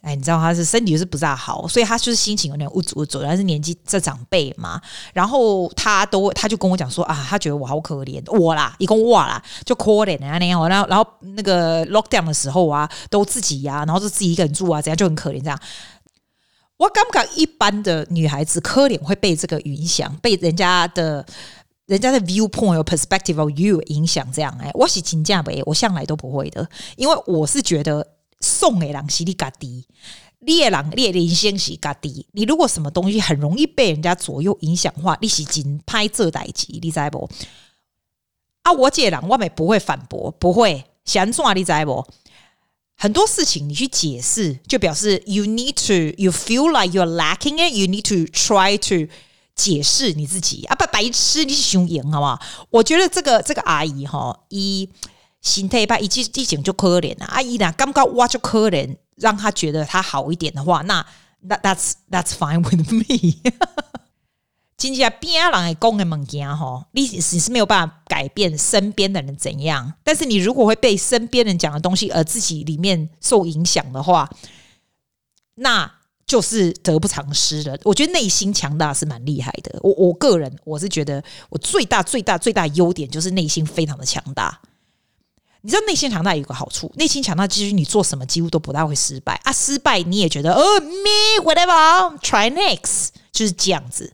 [0.00, 4.80] 哎，你知道他是身体就是不大好，所以他就是心情有点郁卒郁卒，但是年纪这长辈嘛，
[5.12, 15.60] 然后他都他就跟我讲说啊，他觉得我好可怜，我啦，一共我啦，就可怜啊那样，然后然后那个 lockdown 的时候啊，都自己呀、啊，然后就自己一个人住啊，怎样就很可怜这样。
[16.76, 21.26] 我感觉一般的女孩子可怜会被这个影响，被人家的
[21.86, 24.56] 人家的 viewpoint 或 perspective of you 影响这样。
[24.60, 28.06] 哎，我是金价呗，我向来都不会的，因为我是觉得。
[28.48, 29.84] 送给人是你家己，
[30.40, 32.26] 你的人你的人生是家己。
[32.32, 37.28] 你如果什么东西很容易被人家左右影响话，你是真拍这代志，你知不？
[38.62, 42.06] 啊，我这人我们不会反驳，不会想怎你知不？
[42.96, 49.12] 很多事情你去解释，就表示 you need to you feel like you're lacking it, you need to try to
[49.54, 52.40] 解释你自己啊，不白痴，你是熊赢好不好？
[52.70, 54.88] 我觉得这个这个阿姨哈一。
[55.40, 57.26] 心态吧，一记一景就可怜啊！
[57.26, 61.04] 阿姨呢，刚刚挖就可怜，让他觉得他好一点的话，那
[61.40, 63.50] 那 that's that's fine with me。
[64.76, 74.30] 经济啊，边人讲的物件吼，你你是没有办法改变身边的人怎样，但是你如果会被身边人讲的东西而自己里面受影响的话，
[75.56, 75.90] 那
[76.26, 77.78] 就是得不偿失的。
[77.84, 79.78] 我觉得内心强大是蛮厉害的。
[79.82, 84.60] 我我个人我是觉得我最大最大最大优点就是内心非常的强大。
[85.62, 89.52] 你知道内心强大有个好处，内心强大其实你做什么几乎都不大会失败啊。
[89.52, 94.12] 失败你也觉得哦，me whatever try next 就是这样子。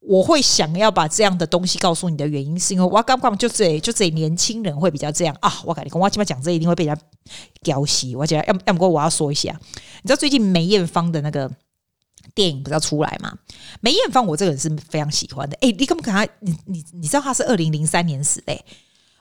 [0.00, 5.52] 我会想要把这样的东西告诉你的原因，是因为我刚刚就这就这年轻人会比较这样啊。
[5.64, 7.02] 我跟你讲，我起码讲这一定会被人家
[7.62, 8.14] 屌死。
[8.14, 9.58] 我觉得要要不过我要说一下，
[10.02, 11.50] 你知道最近梅艳芳的那个
[12.36, 13.36] 电影不是要出来吗？
[13.80, 15.58] 梅艳芳，我这个人是非常喜欢的。
[15.60, 16.24] 哎，你可不可他？
[16.38, 18.56] 你你你知道他是二零零三年死的？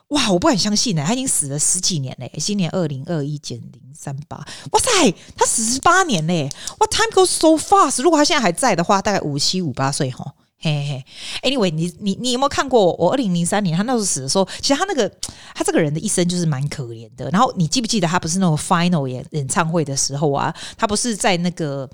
[0.09, 2.31] 哇，我不敢相信呢，他已经死了十几年嘞。
[2.37, 4.37] 今年二零二一减零三八，
[4.71, 6.47] 哇塞，他死十八年嘞！
[6.79, 8.03] 哇，time goes so fast。
[8.03, 10.35] 如果他现在还在的话，大概五七五八岁哈。
[10.59, 11.03] 嘿
[11.41, 14.47] 嘿，Anyway，你你你有没有看过我二零零三年他那时候死的时候？
[14.61, 15.11] 其实他那个
[15.55, 17.29] 他这个人的一生就是蛮可怜的。
[17.31, 20.53] 然后你记不记得他不是那种 final 演演唱会的时候啊？
[20.77, 21.89] 他不是在那个。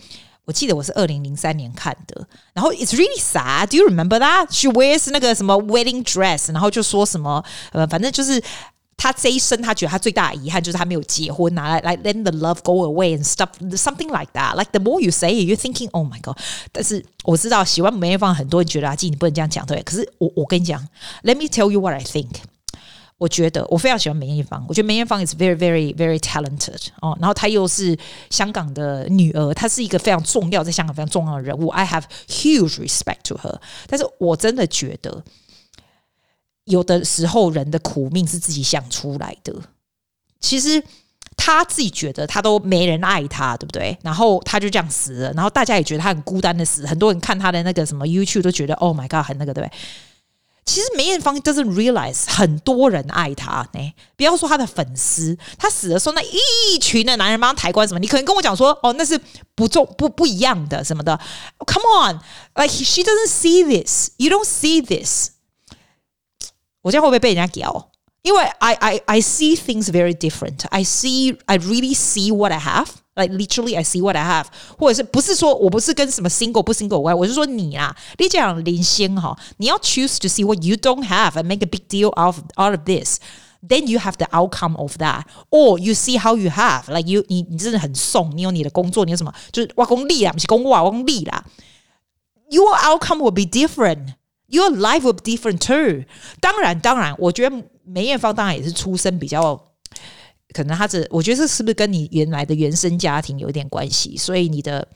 [0.45, 3.67] 我记得我是二零零三年看的，然后 it's really sad.
[3.67, 4.47] Do you remember that?
[4.49, 8.41] She wears 那个什么 wedding dress，然后就说什么呃，反正就是
[8.97, 14.55] 他这一生他觉得他最大的遗憾就是他没有结婚啊，来来 let the love go away and stuff something like that.
[14.55, 16.37] Like the more you say, you're thinking, oh my god.
[16.71, 20.79] 但是我知道喜欢梅艳芳很多人觉得阿静你不能这样讲对，可是我我跟你讲
[21.23, 22.29] ，let me tell you what I think.
[23.21, 27.95] 我觉得我非常喜欢梅艳芳，我觉得梅艳芳 is very very very talented 哦，然后她又是
[28.31, 33.59] 香港的女儿，她是一个非常重要，在香港非常重要的人物，I have huge respect to her。
[33.85, 35.23] 但是我真的觉得，
[36.63, 39.53] 有的时候人的苦命是自己想出来的。
[40.39, 40.83] 其实
[41.37, 43.95] 她自己觉得她都没人爱她，对不对？
[44.01, 46.87] 然后她就这样死了，然后大家也觉得她很孤单的死。
[46.87, 49.77] 很多人看她的那个什么 YouTube 都觉得，Oh my God，很那个，对不对？
[50.71, 59.19] 其实梅艳芳 doesn't realize 很多人爱她呢，不要说她的粉丝，她死的时候那一群的男人帮她抬棺什么，你可能跟我讲说哦，那是
[59.53, 61.19] 不重不不一样的什么的。
[61.67, 65.31] Come on，like she doesn't see this，you don't see this。
[66.83, 67.91] 我这样会不会被人家屌？
[68.21, 70.65] 因为 I I I see things very different。
[70.69, 72.87] I see I really see what I have。
[73.18, 80.76] Like literally, I see what I have，或者是不是说我不是跟什么 single 不 single 有关，我是说你啊，你这样连线哈，你要 choose to see what you
[80.76, 84.76] don't have and make a big deal of out of this，then you have the outcome
[84.76, 91.42] of that，or you see how you have，like you 你你真的很送，你有你的工作，你有什么就是挖工力啊，不是工挖工力啦，
[92.50, 96.04] your outcome will be different，your life will be different too。
[96.38, 99.58] 当然，当然，我觉得梅艳芳当然也是出身比较。
[100.54, 104.16] 可能他这，我觉得这是不是跟你原来的原生家庭有一点关系？
[104.16, 104.86] 所以你的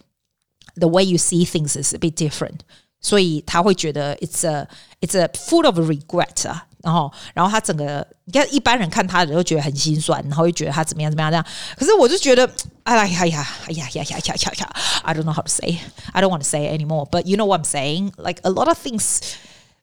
[0.76, 2.60] the way you see things is a bit different，
[3.00, 4.68] 所以他会觉得 it's a
[5.00, 6.66] it's a full of regret 啊。
[6.82, 11.44] 然后，然后他整个你看一般人看他的人都觉得很心酸，然后又觉得他怎么样怎么样这样。
[11.76, 12.50] 可是我就觉得，
[12.84, 14.76] 哎呀呀呀哎呀呀呀呀呀呀！
[15.02, 15.78] I don't know how to say,
[16.12, 17.06] I don't want to say anymore.
[17.10, 18.12] But you know what I'm saying?
[18.16, 19.18] Like a lot of things,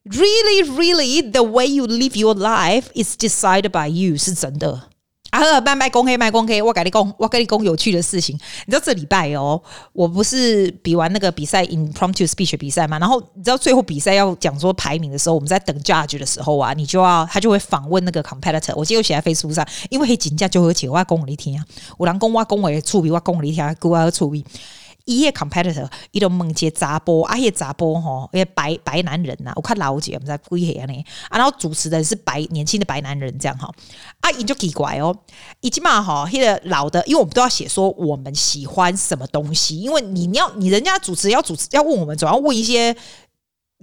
[0.06, 4.90] really, really, the way you live your life is decided by you，是真的。
[5.33, 8.39] 啊呵，卖卖公黑卖公黑，我跟你讲，我跟你讲有趣的事情。
[8.67, 9.59] 你知道这礼拜哦，
[9.95, 12.99] 我不是比完那个比赛 impromptu speech 比赛嘛？
[12.99, 18.75] 然后你知道最后比赛要讲说排名的时候，我们在等 judge 的时候啊，你就要他就会访问那个 competitor。
[18.77, 21.65] 我记得写在 Facebook 上，因为请假就会请我讲你听啊，
[21.99, 24.45] 有人跟我讲话处理，我讲你听，给我处理。
[25.05, 33.73] 一个 competitor，伊都问一个查甫，啊，迄个查甫吼，一个白白男人呐、啊，我看老姐我们在归黑啊呢，啊，然后主持人是白年轻的白男人这样哈，
[34.21, 35.17] 啊，伊就奇怪哦，
[35.61, 42.95] 伊起码哈，迄个老的，因为我们都要写说我们喜欢什么东西，因为你你要你人家主持要主持要问我们，总要问一些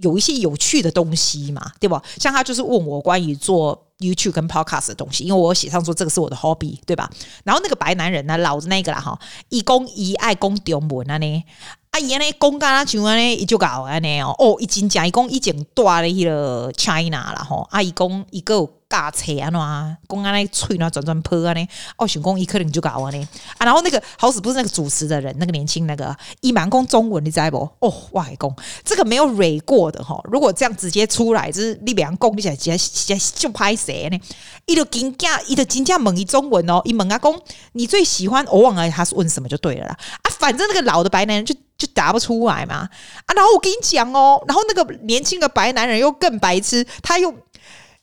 [0.02, 2.02] 有一些有趣的东西嘛，对吧？
[2.18, 3.86] 像他就是问我关于做。
[4.00, 7.10] YouTube 跟 Podcast 的东西，因为我写上说这个是我的 hobby，对吧？
[7.44, 9.20] 然后那个白男人呢，老子那个啦哈，
[9.50, 11.44] 一公一爱公中文啊呢，
[11.90, 18.68] 啊伊呢公干啊像安尼伊就搞安尼哦，哦，一斤讲一公一斤大的迄个 China 啦吼，啊伊公一个。
[18.90, 27.58] 尬车啊，喏，公安那吹那转转坡啊，呢，哦，选公一可能就搞安，呢啊，然后那个好死不是那个主持的人，那个年轻那个一满公中文，你知道不？
[27.78, 28.52] 哦，外公
[28.84, 34.18] 这个没有蕊过的哈，如果这样直接出来，就是你两公你想直接直接就拍谁呢？
[34.66, 37.40] 一个金价，一个金价猛一中文哦，一猛阿公，
[37.74, 42.88] 你最喜欢我忘了他是问什么就对了啦啊，反正那个老的白男人就就答不出来嘛
[43.26, 47.34] 啊，然后我跟你讲哦，然后那个年轻的白男人又更白痴，他又。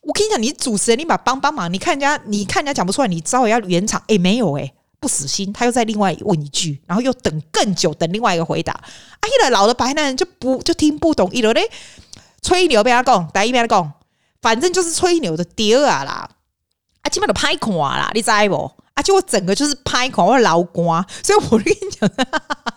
[0.02, 4.02] 我跟你讲，你主持人，你把帮帮忙，你看人家，你看人家讲不出来，你稍微要圆场。
[4.08, 4.72] 哎，没有哎，
[5.02, 8.72] 不死心，他又再另外问一句，然后又等更久，等另外一个回答。
[8.72, 8.84] 啊，
[9.28, 11.70] 一个老的白男人就不就听不懂，一路嘞
[12.42, 13.92] 吹牛，被他讲，打一边讲，
[14.42, 16.30] 反正就是吹牛的屌啊啦，
[17.02, 18.72] 啊，基本都拍看啦，你知不？
[18.94, 19.04] 啊！
[19.04, 22.10] 就我整个就是拍狂，我老瓜，所以我跟你讲，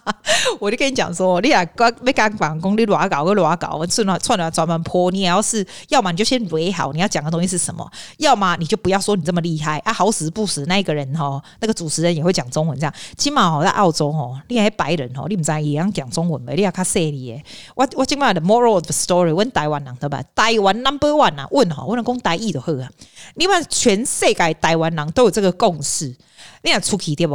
[0.61, 5.23] 我就跟你讲说，你俩刚没刚办公，你乱搞个乱搞，我算了算了，专门泼你。
[5.23, 7.85] 要是要么你就先围好，你要讲的东西是什么；
[8.19, 9.93] 要么你就不要说你这么厉害啊！
[9.93, 16.55] 好死不死，那一个人哈，那个主持人也会讲中文，这样起码哦，在澳洲哦，你还白人哦，你们在一样讲中文呗？
[16.55, 17.45] 你要卡犀利耶！
[17.75, 20.23] 我我今嘛的 moral of the story，问台湾人对吧？
[20.35, 22.89] 台湾 number one 啊，问哈，我能讲台语就好啊！
[23.35, 26.17] 你们全世界台湾人都有这个共识。
[26.63, 27.35] 你要出去对不？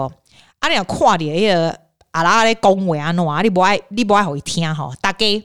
[0.59, 1.79] 啊，你要看的那个
[2.15, 5.43] 阿拉咧恭维啊诺啊，你不爱你不爱好一听哈，大家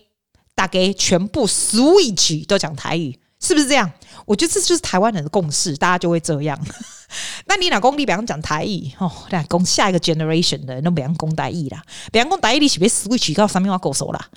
[0.55, 3.91] 大家全部 switch 都讲台语，是不是这样？
[4.25, 6.57] 我觉得这就是台湾人的共识，大家就会这样。
[7.47, 14.29] 那你老公你别讲讲台语哦，来讲下一个 generation 的，那别讲讲台语啦，别讲台语你是不是 switch 到上面话够熟啦，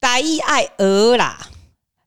[0.00, 1.46] 台语爱学啦。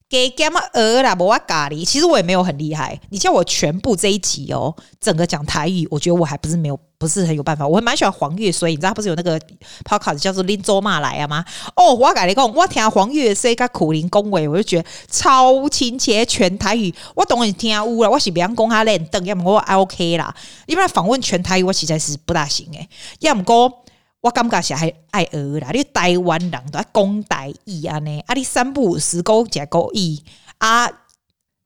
[0.09, 2.97] 给干嘛呃啦，我咖喱，其实我也没有很厉害。
[3.09, 7.67] 你叫我全部这一集哦，整个讲台语，我觉得我还不是没有，不是很有办法。
[7.67, 9.37] 我还蛮喜欢黄越，所以你知道他不是有那个
[9.83, 11.43] podcast 叫做林州骂来啊吗？
[11.75, 18.09] 哦，我跟你讲，我听黄越说个苦林恭维，我就觉得超亲切，全台语我懂你听乌了。
[18.09, 20.33] 我是别讲他练凳，要么我 OK 啦。
[20.67, 22.87] 一般访问全台语，我实在是不大行诶。
[23.19, 23.86] 要么讲。
[24.27, 30.19] 我感觉是还爱学啦，你台湾人都爱讲台语啊呢，啊你三不五时讲一个国语
[30.57, 30.91] 啊，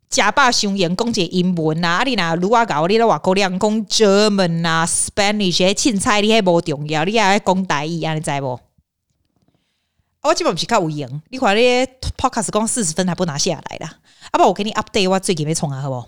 [0.07, 8.59] 假扮雄言讲一个英文啊，啊你若如啊搞你咧外国人讲 German 啊 Spanish 些凊彩你还无重要，你也爱讲台语啊，你知无？
[10.21, 11.61] 我基本是较有闲，你看你
[12.15, 13.95] Podcast 讲四十分还不拿下来啦，
[14.29, 16.07] 啊不我给你 update 我最近要创啊好不？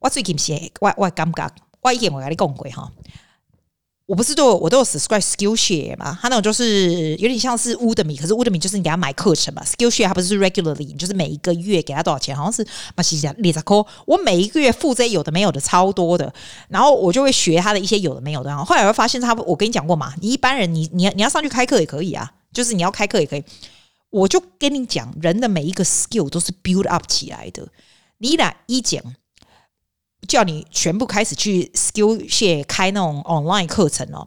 [0.00, 1.50] 我最近是我我感觉
[1.82, 2.90] 我以前我跟你讲过哈。
[4.06, 6.18] 我不是都有我都有 subscribe Skillshare 嘛？
[6.20, 9.62] 它那种就是有点像是 Udemy，可是 Udemy 就是你给他买课程嘛。
[9.64, 12.36] Skillshare 它不是 regularly，就是每一个月给他多少钱？
[12.36, 12.62] 好像是
[12.94, 13.76] 嘛，是讲二十块。
[14.04, 16.30] 我每一个月付这有的没有的超多的，
[16.68, 18.54] 然后我就会学他的一些有的没有的。
[18.64, 23.42] 后来我会发现他，我跟你讲过嘛，你一般人你你要你要上去开课也可以啊，就是你要开课也可以。
[24.10, 27.66] 我就跟你讲，人的每一个 skill 都是 build up 起来的。
[28.18, 29.02] 你俩一讲。
[30.24, 34.26] 叫你全部开始去 Skillshare 开那种 online 课程哦，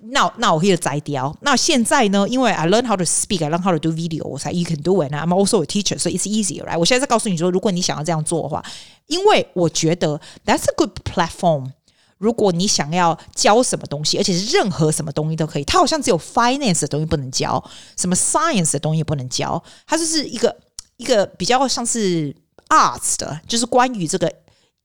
[0.00, 1.36] 那那我可以摘掉。
[1.40, 2.26] 那现在呢？
[2.28, 5.12] 因为 I learn how to speak, I learn how to do video，我才 you can do it.
[5.12, 8.64] I'm also a teacher, so it's easier, 来我现在在告诉你说，如果你想要这样做的话，
[9.06, 11.72] 因为我觉得 that's a good platform。
[12.18, 17.62] 如果你想要教什么东西，而且是任何什么东西都可以，它好像只有 finance 的东西不能教，
[17.96, 20.56] 什么 science 的东西也不能教，它就是一个
[20.96, 22.34] 一个比较像是
[22.68, 24.32] arts 的，就是关于这个。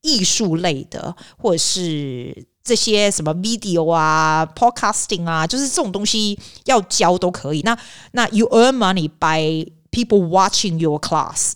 [0.04, 7.62] 艺术类的，或者是这些什么 video 啊、podcasting 啊，就是这种东西要教都可以。
[7.64, 7.76] 那
[8.12, 11.54] 那 you earn money by people watching your class，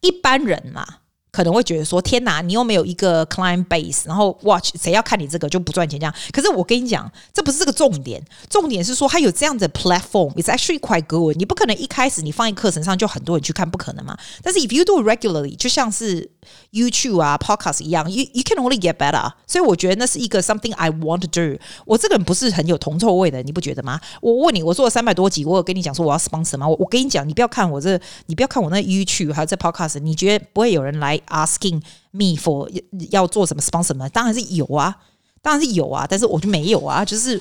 [0.00, 1.00] 一般人嘛、啊。
[1.34, 6.14] 可能会觉得说天哪，你又没有一个 client base，然后 watch 谁要看你这个就不赚钱这样。
[6.30, 11.36] 可是我跟你讲，这不是这个重点，重点是说它有这样的 platform，it's actually quite good。
[11.36, 14.16] 你不可能一开始你放在课程上就很多人去看，不可能嘛。
[14.44, 16.30] 但是 if you do regularly，就像是
[16.74, 19.30] YouTube 啊 podcast 一样，you you can only get better。
[19.46, 21.58] 所以我觉得那是一个 something I want to do。
[21.86, 24.00] 我这个人不是很有铜臭味的，你不觉得吗？
[24.20, 26.66] 我问你，我做了三百多集，我有跟你讲说我要 sponsor 吗？
[26.68, 32.68] 我我跟你讲，你不要看我这，你不要看我那 YouTube 还有这 podcast，你觉得不会有人来？Asking me for
[33.10, 34.08] 要做什么 sponsor 吗？
[34.08, 34.96] 当然是有啊，
[35.44, 37.04] 当然是有啊，但是我就没有啊。
[37.04, 37.40] 就是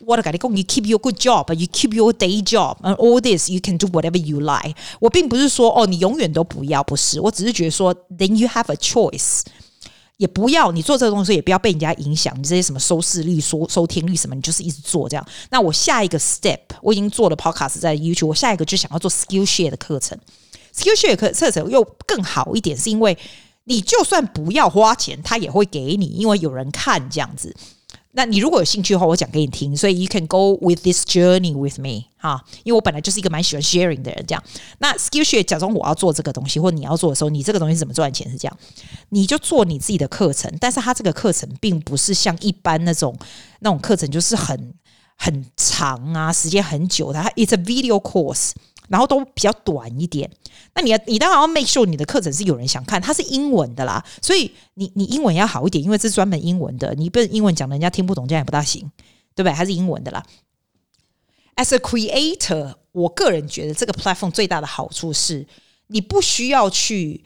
[0.00, 4.18] 我的感觉，you keep your good job，you keep your day job，and all this you can do whatever
[4.18, 4.74] you like。
[4.98, 7.20] 我并不是说哦，你永远都不要，不是。
[7.20, 9.42] 我只是觉得说，then you have a choice，
[10.16, 12.36] 也不要你做这个东西，也不要被人家影响。
[12.36, 15.24] 你这些什么收视率、收收听率什么，你就是一直做这样。
[15.50, 20.18] 那我下一个 step，我已经做了 podcast 在 YouTube，我下一个就想要做 Skillshare 的课程。
[20.74, 23.16] Skillshare 课课程又更好一点，是因为
[23.66, 27.54] 你就算不要花钱，他也会给你，因为有人看这样子。
[28.12, 29.76] 那你如果有兴趣的话，我讲给你听。
[29.76, 34.24] 所以 you can go with this journey with me 哈，因为我本来就是一个蛮喜欢 sharing 的人。
[34.26, 34.42] 这样，
[34.78, 38.30] 那 Skillshare 假装我要做这个东西，或你要做的时候，你这个东西怎么赚钱？
[38.30, 38.58] 是这样，
[39.10, 43.14] 你就做你自己的课程，但是它这个课程并不是像一般那种
[43.60, 44.72] 那种课程，就是很
[45.16, 47.20] 很长啊，时间很久的。
[47.20, 48.52] 它 it's a video course。
[48.88, 50.30] 然后都比较短一点，
[50.74, 58.82] 那你要你当然要 make sure 你的课程是有人想看，它是英文的啦，所以你你英文要好一点，因为这是专门英文的，你不是英文讲人家听不懂，这样也不大行，
[59.34, 59.52] 对不对？
[59.52, 60.22] 还是英文的啦。
[61.56, 65.46] As a creator，我个人觉得这个 platform 最大的好处是
[65.86, 67.24] 你不需要去。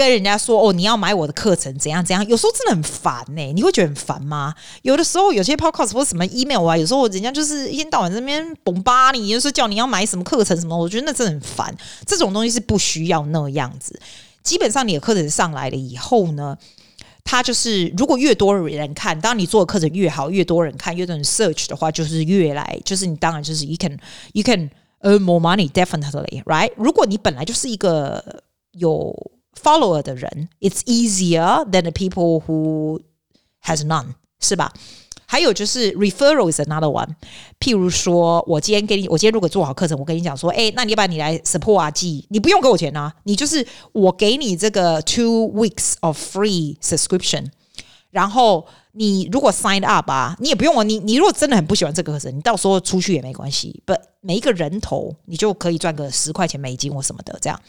[0.00, 2.26] 跟人家说哦，你要买我的课程，怎样怎样？
[2.26, 4.54] 有时候真的很烦呢、你会觉得很烦吗？
[4.80, 11.76] 有的时候有些 podcast 或者什么 email 啊，有时候人家就是一天到晚在那边 bomb 吧你，就是叫你要买什么课程什么，我觉得那真的很烦。
[12.06, 14.00] 这种东西是不需要那样子。
[14.42, 16.56] 基本上你的课程上来了以后呢，
[17.22, 23.98] 它就是如果越多人看，当你做的课程越好，越多人看，越多人 search 的话，就是越来就是你当然就是 you can
[24.32, 24.70] you can
[25.02, 26.72] earn more money definitely right。
[26.76, 28.42] 如果你本来就是一个
[28.72, 29.14] 有
[29.62, 33.00] follower 的人，it's easier than the people who
[33.64, 34.72] has none，是吧？
[35.26, 37.08] 还有就是 referral is another one。
[37.60, 47.46] 譬如说，我今天给你，我今天如果做好课程，我跟你讲说，哎，那你要不然你来 support 啊，记，你不用给我钱啊，你就是我给你这个 two weeks of free subscription，
[48.10, 50.82] 然后你如果 sign up 啊，你也不用啊。
[50.82, 53.80] 你你如果真的很不喜欢这个课程，你到时候出去也没关系。
[53.86, 57.38] 不，每一个人头你就可以赚个十块钱美金或什么的。
[57.40, 57.60] 这样，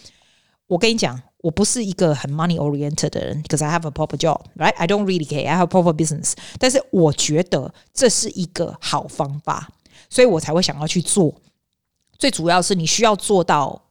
[0.65, 4.73] 我跟你讲，我不是一个很 money oriented 的人，because I have a proper job, right?
[4.75, 5.47] I don't really care.
[5.47, 6.33] I have a proper business。
[6.57, 9.69] 但是我觉得这是一个好方法，
[10.09, 11.35] 所以我才会想要去做。
[12.17, 13.81] 最主要是你需要做到。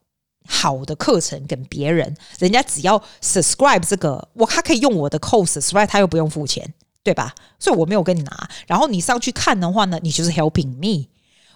[0.52, 6.72] 好的课程跟别人，人家只要 subscribe 这个，我他可以用我的 code subscribe，他又不用付钱，
[7.04, 7.34] 对吧？
[7.58, 8.50] 所以我没有跟你拿。
[8.66, 11.08] 然后你上去看的话呢，你就是 helping me。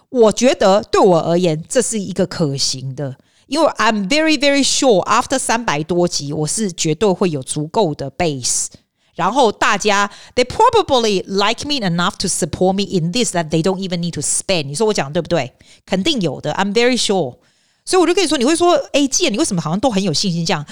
[0.09, 3.17] 我觉得对我而言，这是一个可行的，
[3.47, 8.67] 因为 I'm very very sure after 三百多集，我是绝对会有足够的 base。
[9.15, 14.11] 然后大家 they probably like me enough to support me in this that they don't even need
[14.11, 14.63] to spend。
[14.63, 15.53] 你说我讲对不对？
[15.85, 17.37] 肯定有的，I'm very sure。
[17.85, 20.45] 所以我就跟你说，你会说，哎，既然你为什么好像都很有信心？
[20.45, 20.65] 这样，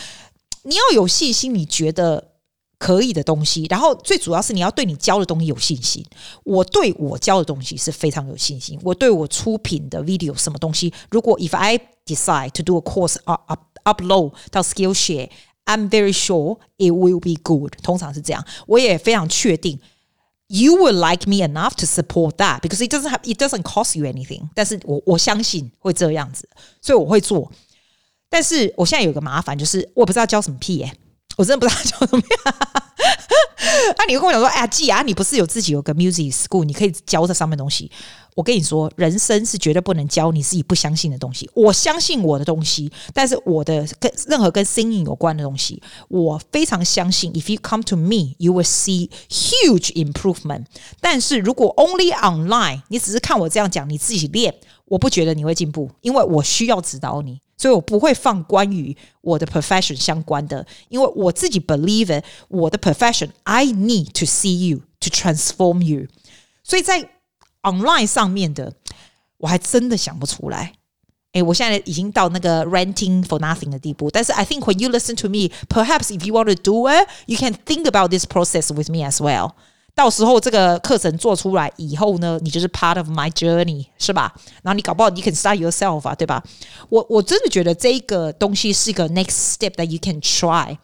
[0.63, 2.31] 你要有信心，你觉得
[2.79, 6.03] 可以的东西，然后最主要是你要对你教的东西有信心。
[6.43, 8.77] 我对我教的东西是非常有信心。
[8.83, 16.12] 我对我出品的 video 什么东西，如果 if I decide to do a course up up upload 到 Skillshare，I'm very
[16.12, 17.74] sure it will be good。
[17.82, 19.78] 通常是这样，我也非常确定。
[20.50, 24.06] You will like me enough to support that because it doesn't have, it doesn't cost you
[24.06, 24.48] anything。
[24.54, 26.48] 但是我我相信会这样子，
[26.80, 27.52] 所以我会做。
[28.30, 30.98] 但是我现在有个麻烦，就是我不知道教什么屁耶、欸，
[31.37, 32.23] 我真的不知道教什么。
[33.97, 37.89] 那、你会跟我讲说，哎呀，季啊，你不是有自己有个 music school，你可以教这上面东西。
[38.35, 41.49] 我跟你说，人生是绝对不能教你自己不相信的东西。
[41.53, 47.31] 我相信我的东西，但是我的跟任何跟 singing 有关的东西，我非常相信。
[47.33, 50.65] If you come to me, you will see huge improvement。
[50.99, 54.53] 但是如果 only online，你只是看我这样讲，你自己练，
[54.85, 66.06] 我不觉得你会进步，因为我需要指导你，所以我不会放关于我的 profession 相关的，因为我自己 believe it, 我的 profession，I need to see you to transform you。
[66.62, 67.10] 所以在
[67.62, 68.72] online 上面的，
[69.38, 70.74] 我还真的想不出来。
[71.32, 74.10] 哎，我现在已经到那个 renting for nothing 的地步。
[74.10, 77.36] 但是 I think when you listen to me, perhaps if you want to do it, you
[77.36, 79.52] can think about this process with me as well。
[79.95, 84.33] 到时候这个课程做出来以后呢，你就是 part of my journey，是吧？
[84.63, 86.43] 然后你搞不好你 can start yourself 啊，对吧？
[86.89, 90.77] 我我真的觉得这个东西是一个 next step that you can try。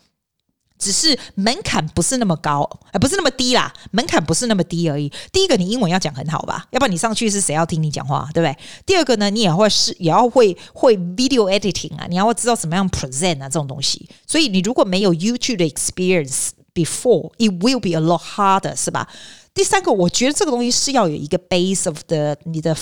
[0.78, 2.62] 只是门槛不是那么高，
[2.94, 5.12] 呃，不是那么低啦，门槛不是那么低而已。
[5.30, 8.58] 第一个，你英文要讲很好吧，要不然你上去是谁要听你讲话，对不对？
[8.86, 14.08] 第二个呢，你也会是也要会会 video editing 啊，你要知道怎么样 present 啊这种东西。
[14.26, 19.09] 所以你如果没有 YouTube 的 experience before，it will be a lot harder，是吧？
[19.53, 22.77] 第三个，我觉得这个东西是要有一个 base of the 你的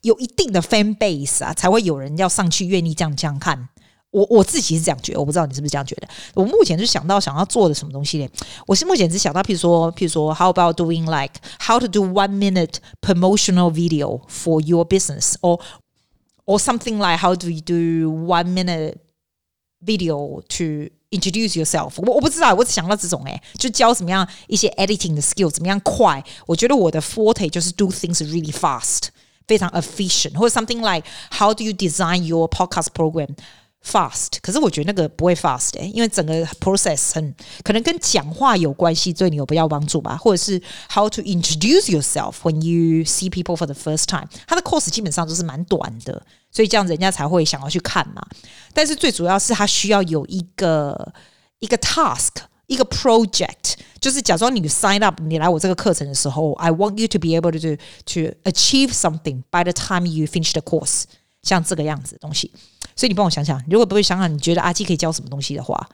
[0.00, 3.68] 有一定的 fan base 啊，才会有人要上去愿意这样这样看。
[4.10, 6.08] 我我自己是这样觉得，我不知道你是不是这样觉得。
[6.34, 8.28] 我目前是想到想要做的什么东西呢？
[8.66, 15.60] 我是目前只想到，譬如说，譬如说，How about doing like how to do one minute promotional video for your business, or
[16.44, 18.96] or something like how do you do one minute
[19.82, 21.92] video to introduce yourself？
[21.98, 26.22] 我我不知道，我只想到这种诶，就教怎么样一些 editing 的 skill，怎么样快。
[26.46, 29.08] 我觉得我的 forte 就是 do things really fast，
[29.46, 37.34] 非常 efficient，或者 something like how do you design your podcast program？Fast，可是我觉得那个不会 fast 诶、欸，因为整个 process 很
[37.64, 40.16] 可能跟讲话有关系，对你有比较帮助吧？
[40.16, 46.24] 或者是 how to introduce yourself when you see people for the first time，它的 course 基本上都是蛮短的，
[46.57, 48.27] 所以这样人家才会想要去看嘛。
[48.73, 51.13] 但是最主要是他需要有一个
[51.59, 52.29] 一个 task，
[52.65, 59.71] 一个 project，就是假装你 sign up，你来我这个课程的时候，I want you to be able to do, to achieve something by the
[59.71, 61.03] time you finish the course，
[61.43, 62.51] 像这个样子的东西。
[62.95, 65.87] 所以你帮我想想，如果不会想想，你觉得阿基可以教什么东西的话，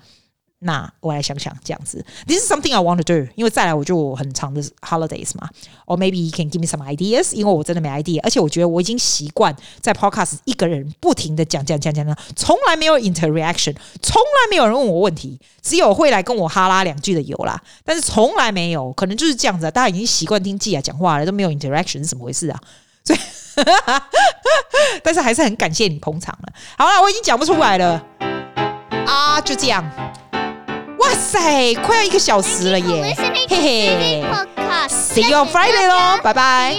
[0.64, 2.04] 那我来想想这样子。
[2.26, 5.50] This is something I want to do，因为再来我就很长的 holidays 嘛。
[5.86, 22.60] Or maybe you can give me some ideas，因为我真的没 idea，而且我觉得我已经习惯在 podcast 一个人不停的讲讲讲讲讲，从来没有 interaction，从来没有人问我问题，只有会来跟我哈拉两句的有啦，但是从来没有，可能就是这样子，大家已经习惯听季亚讲话了，都没有 interaction 是怎么回事啊？
[23.04, 23.20] 所以。
[25.04, 26.54] 但是还是很感谢你捧场了。
[26.76, 28.04] 好了，我已经讲不出来了
[29.06, 29.88] 啊，就这样。
[31.04, 33.16] 哇塞，快要一个小时了耶！
[33.50, 34.24] 嘿嘿
[34.88, 36.78] ，See you on Friday 喽，拜拜。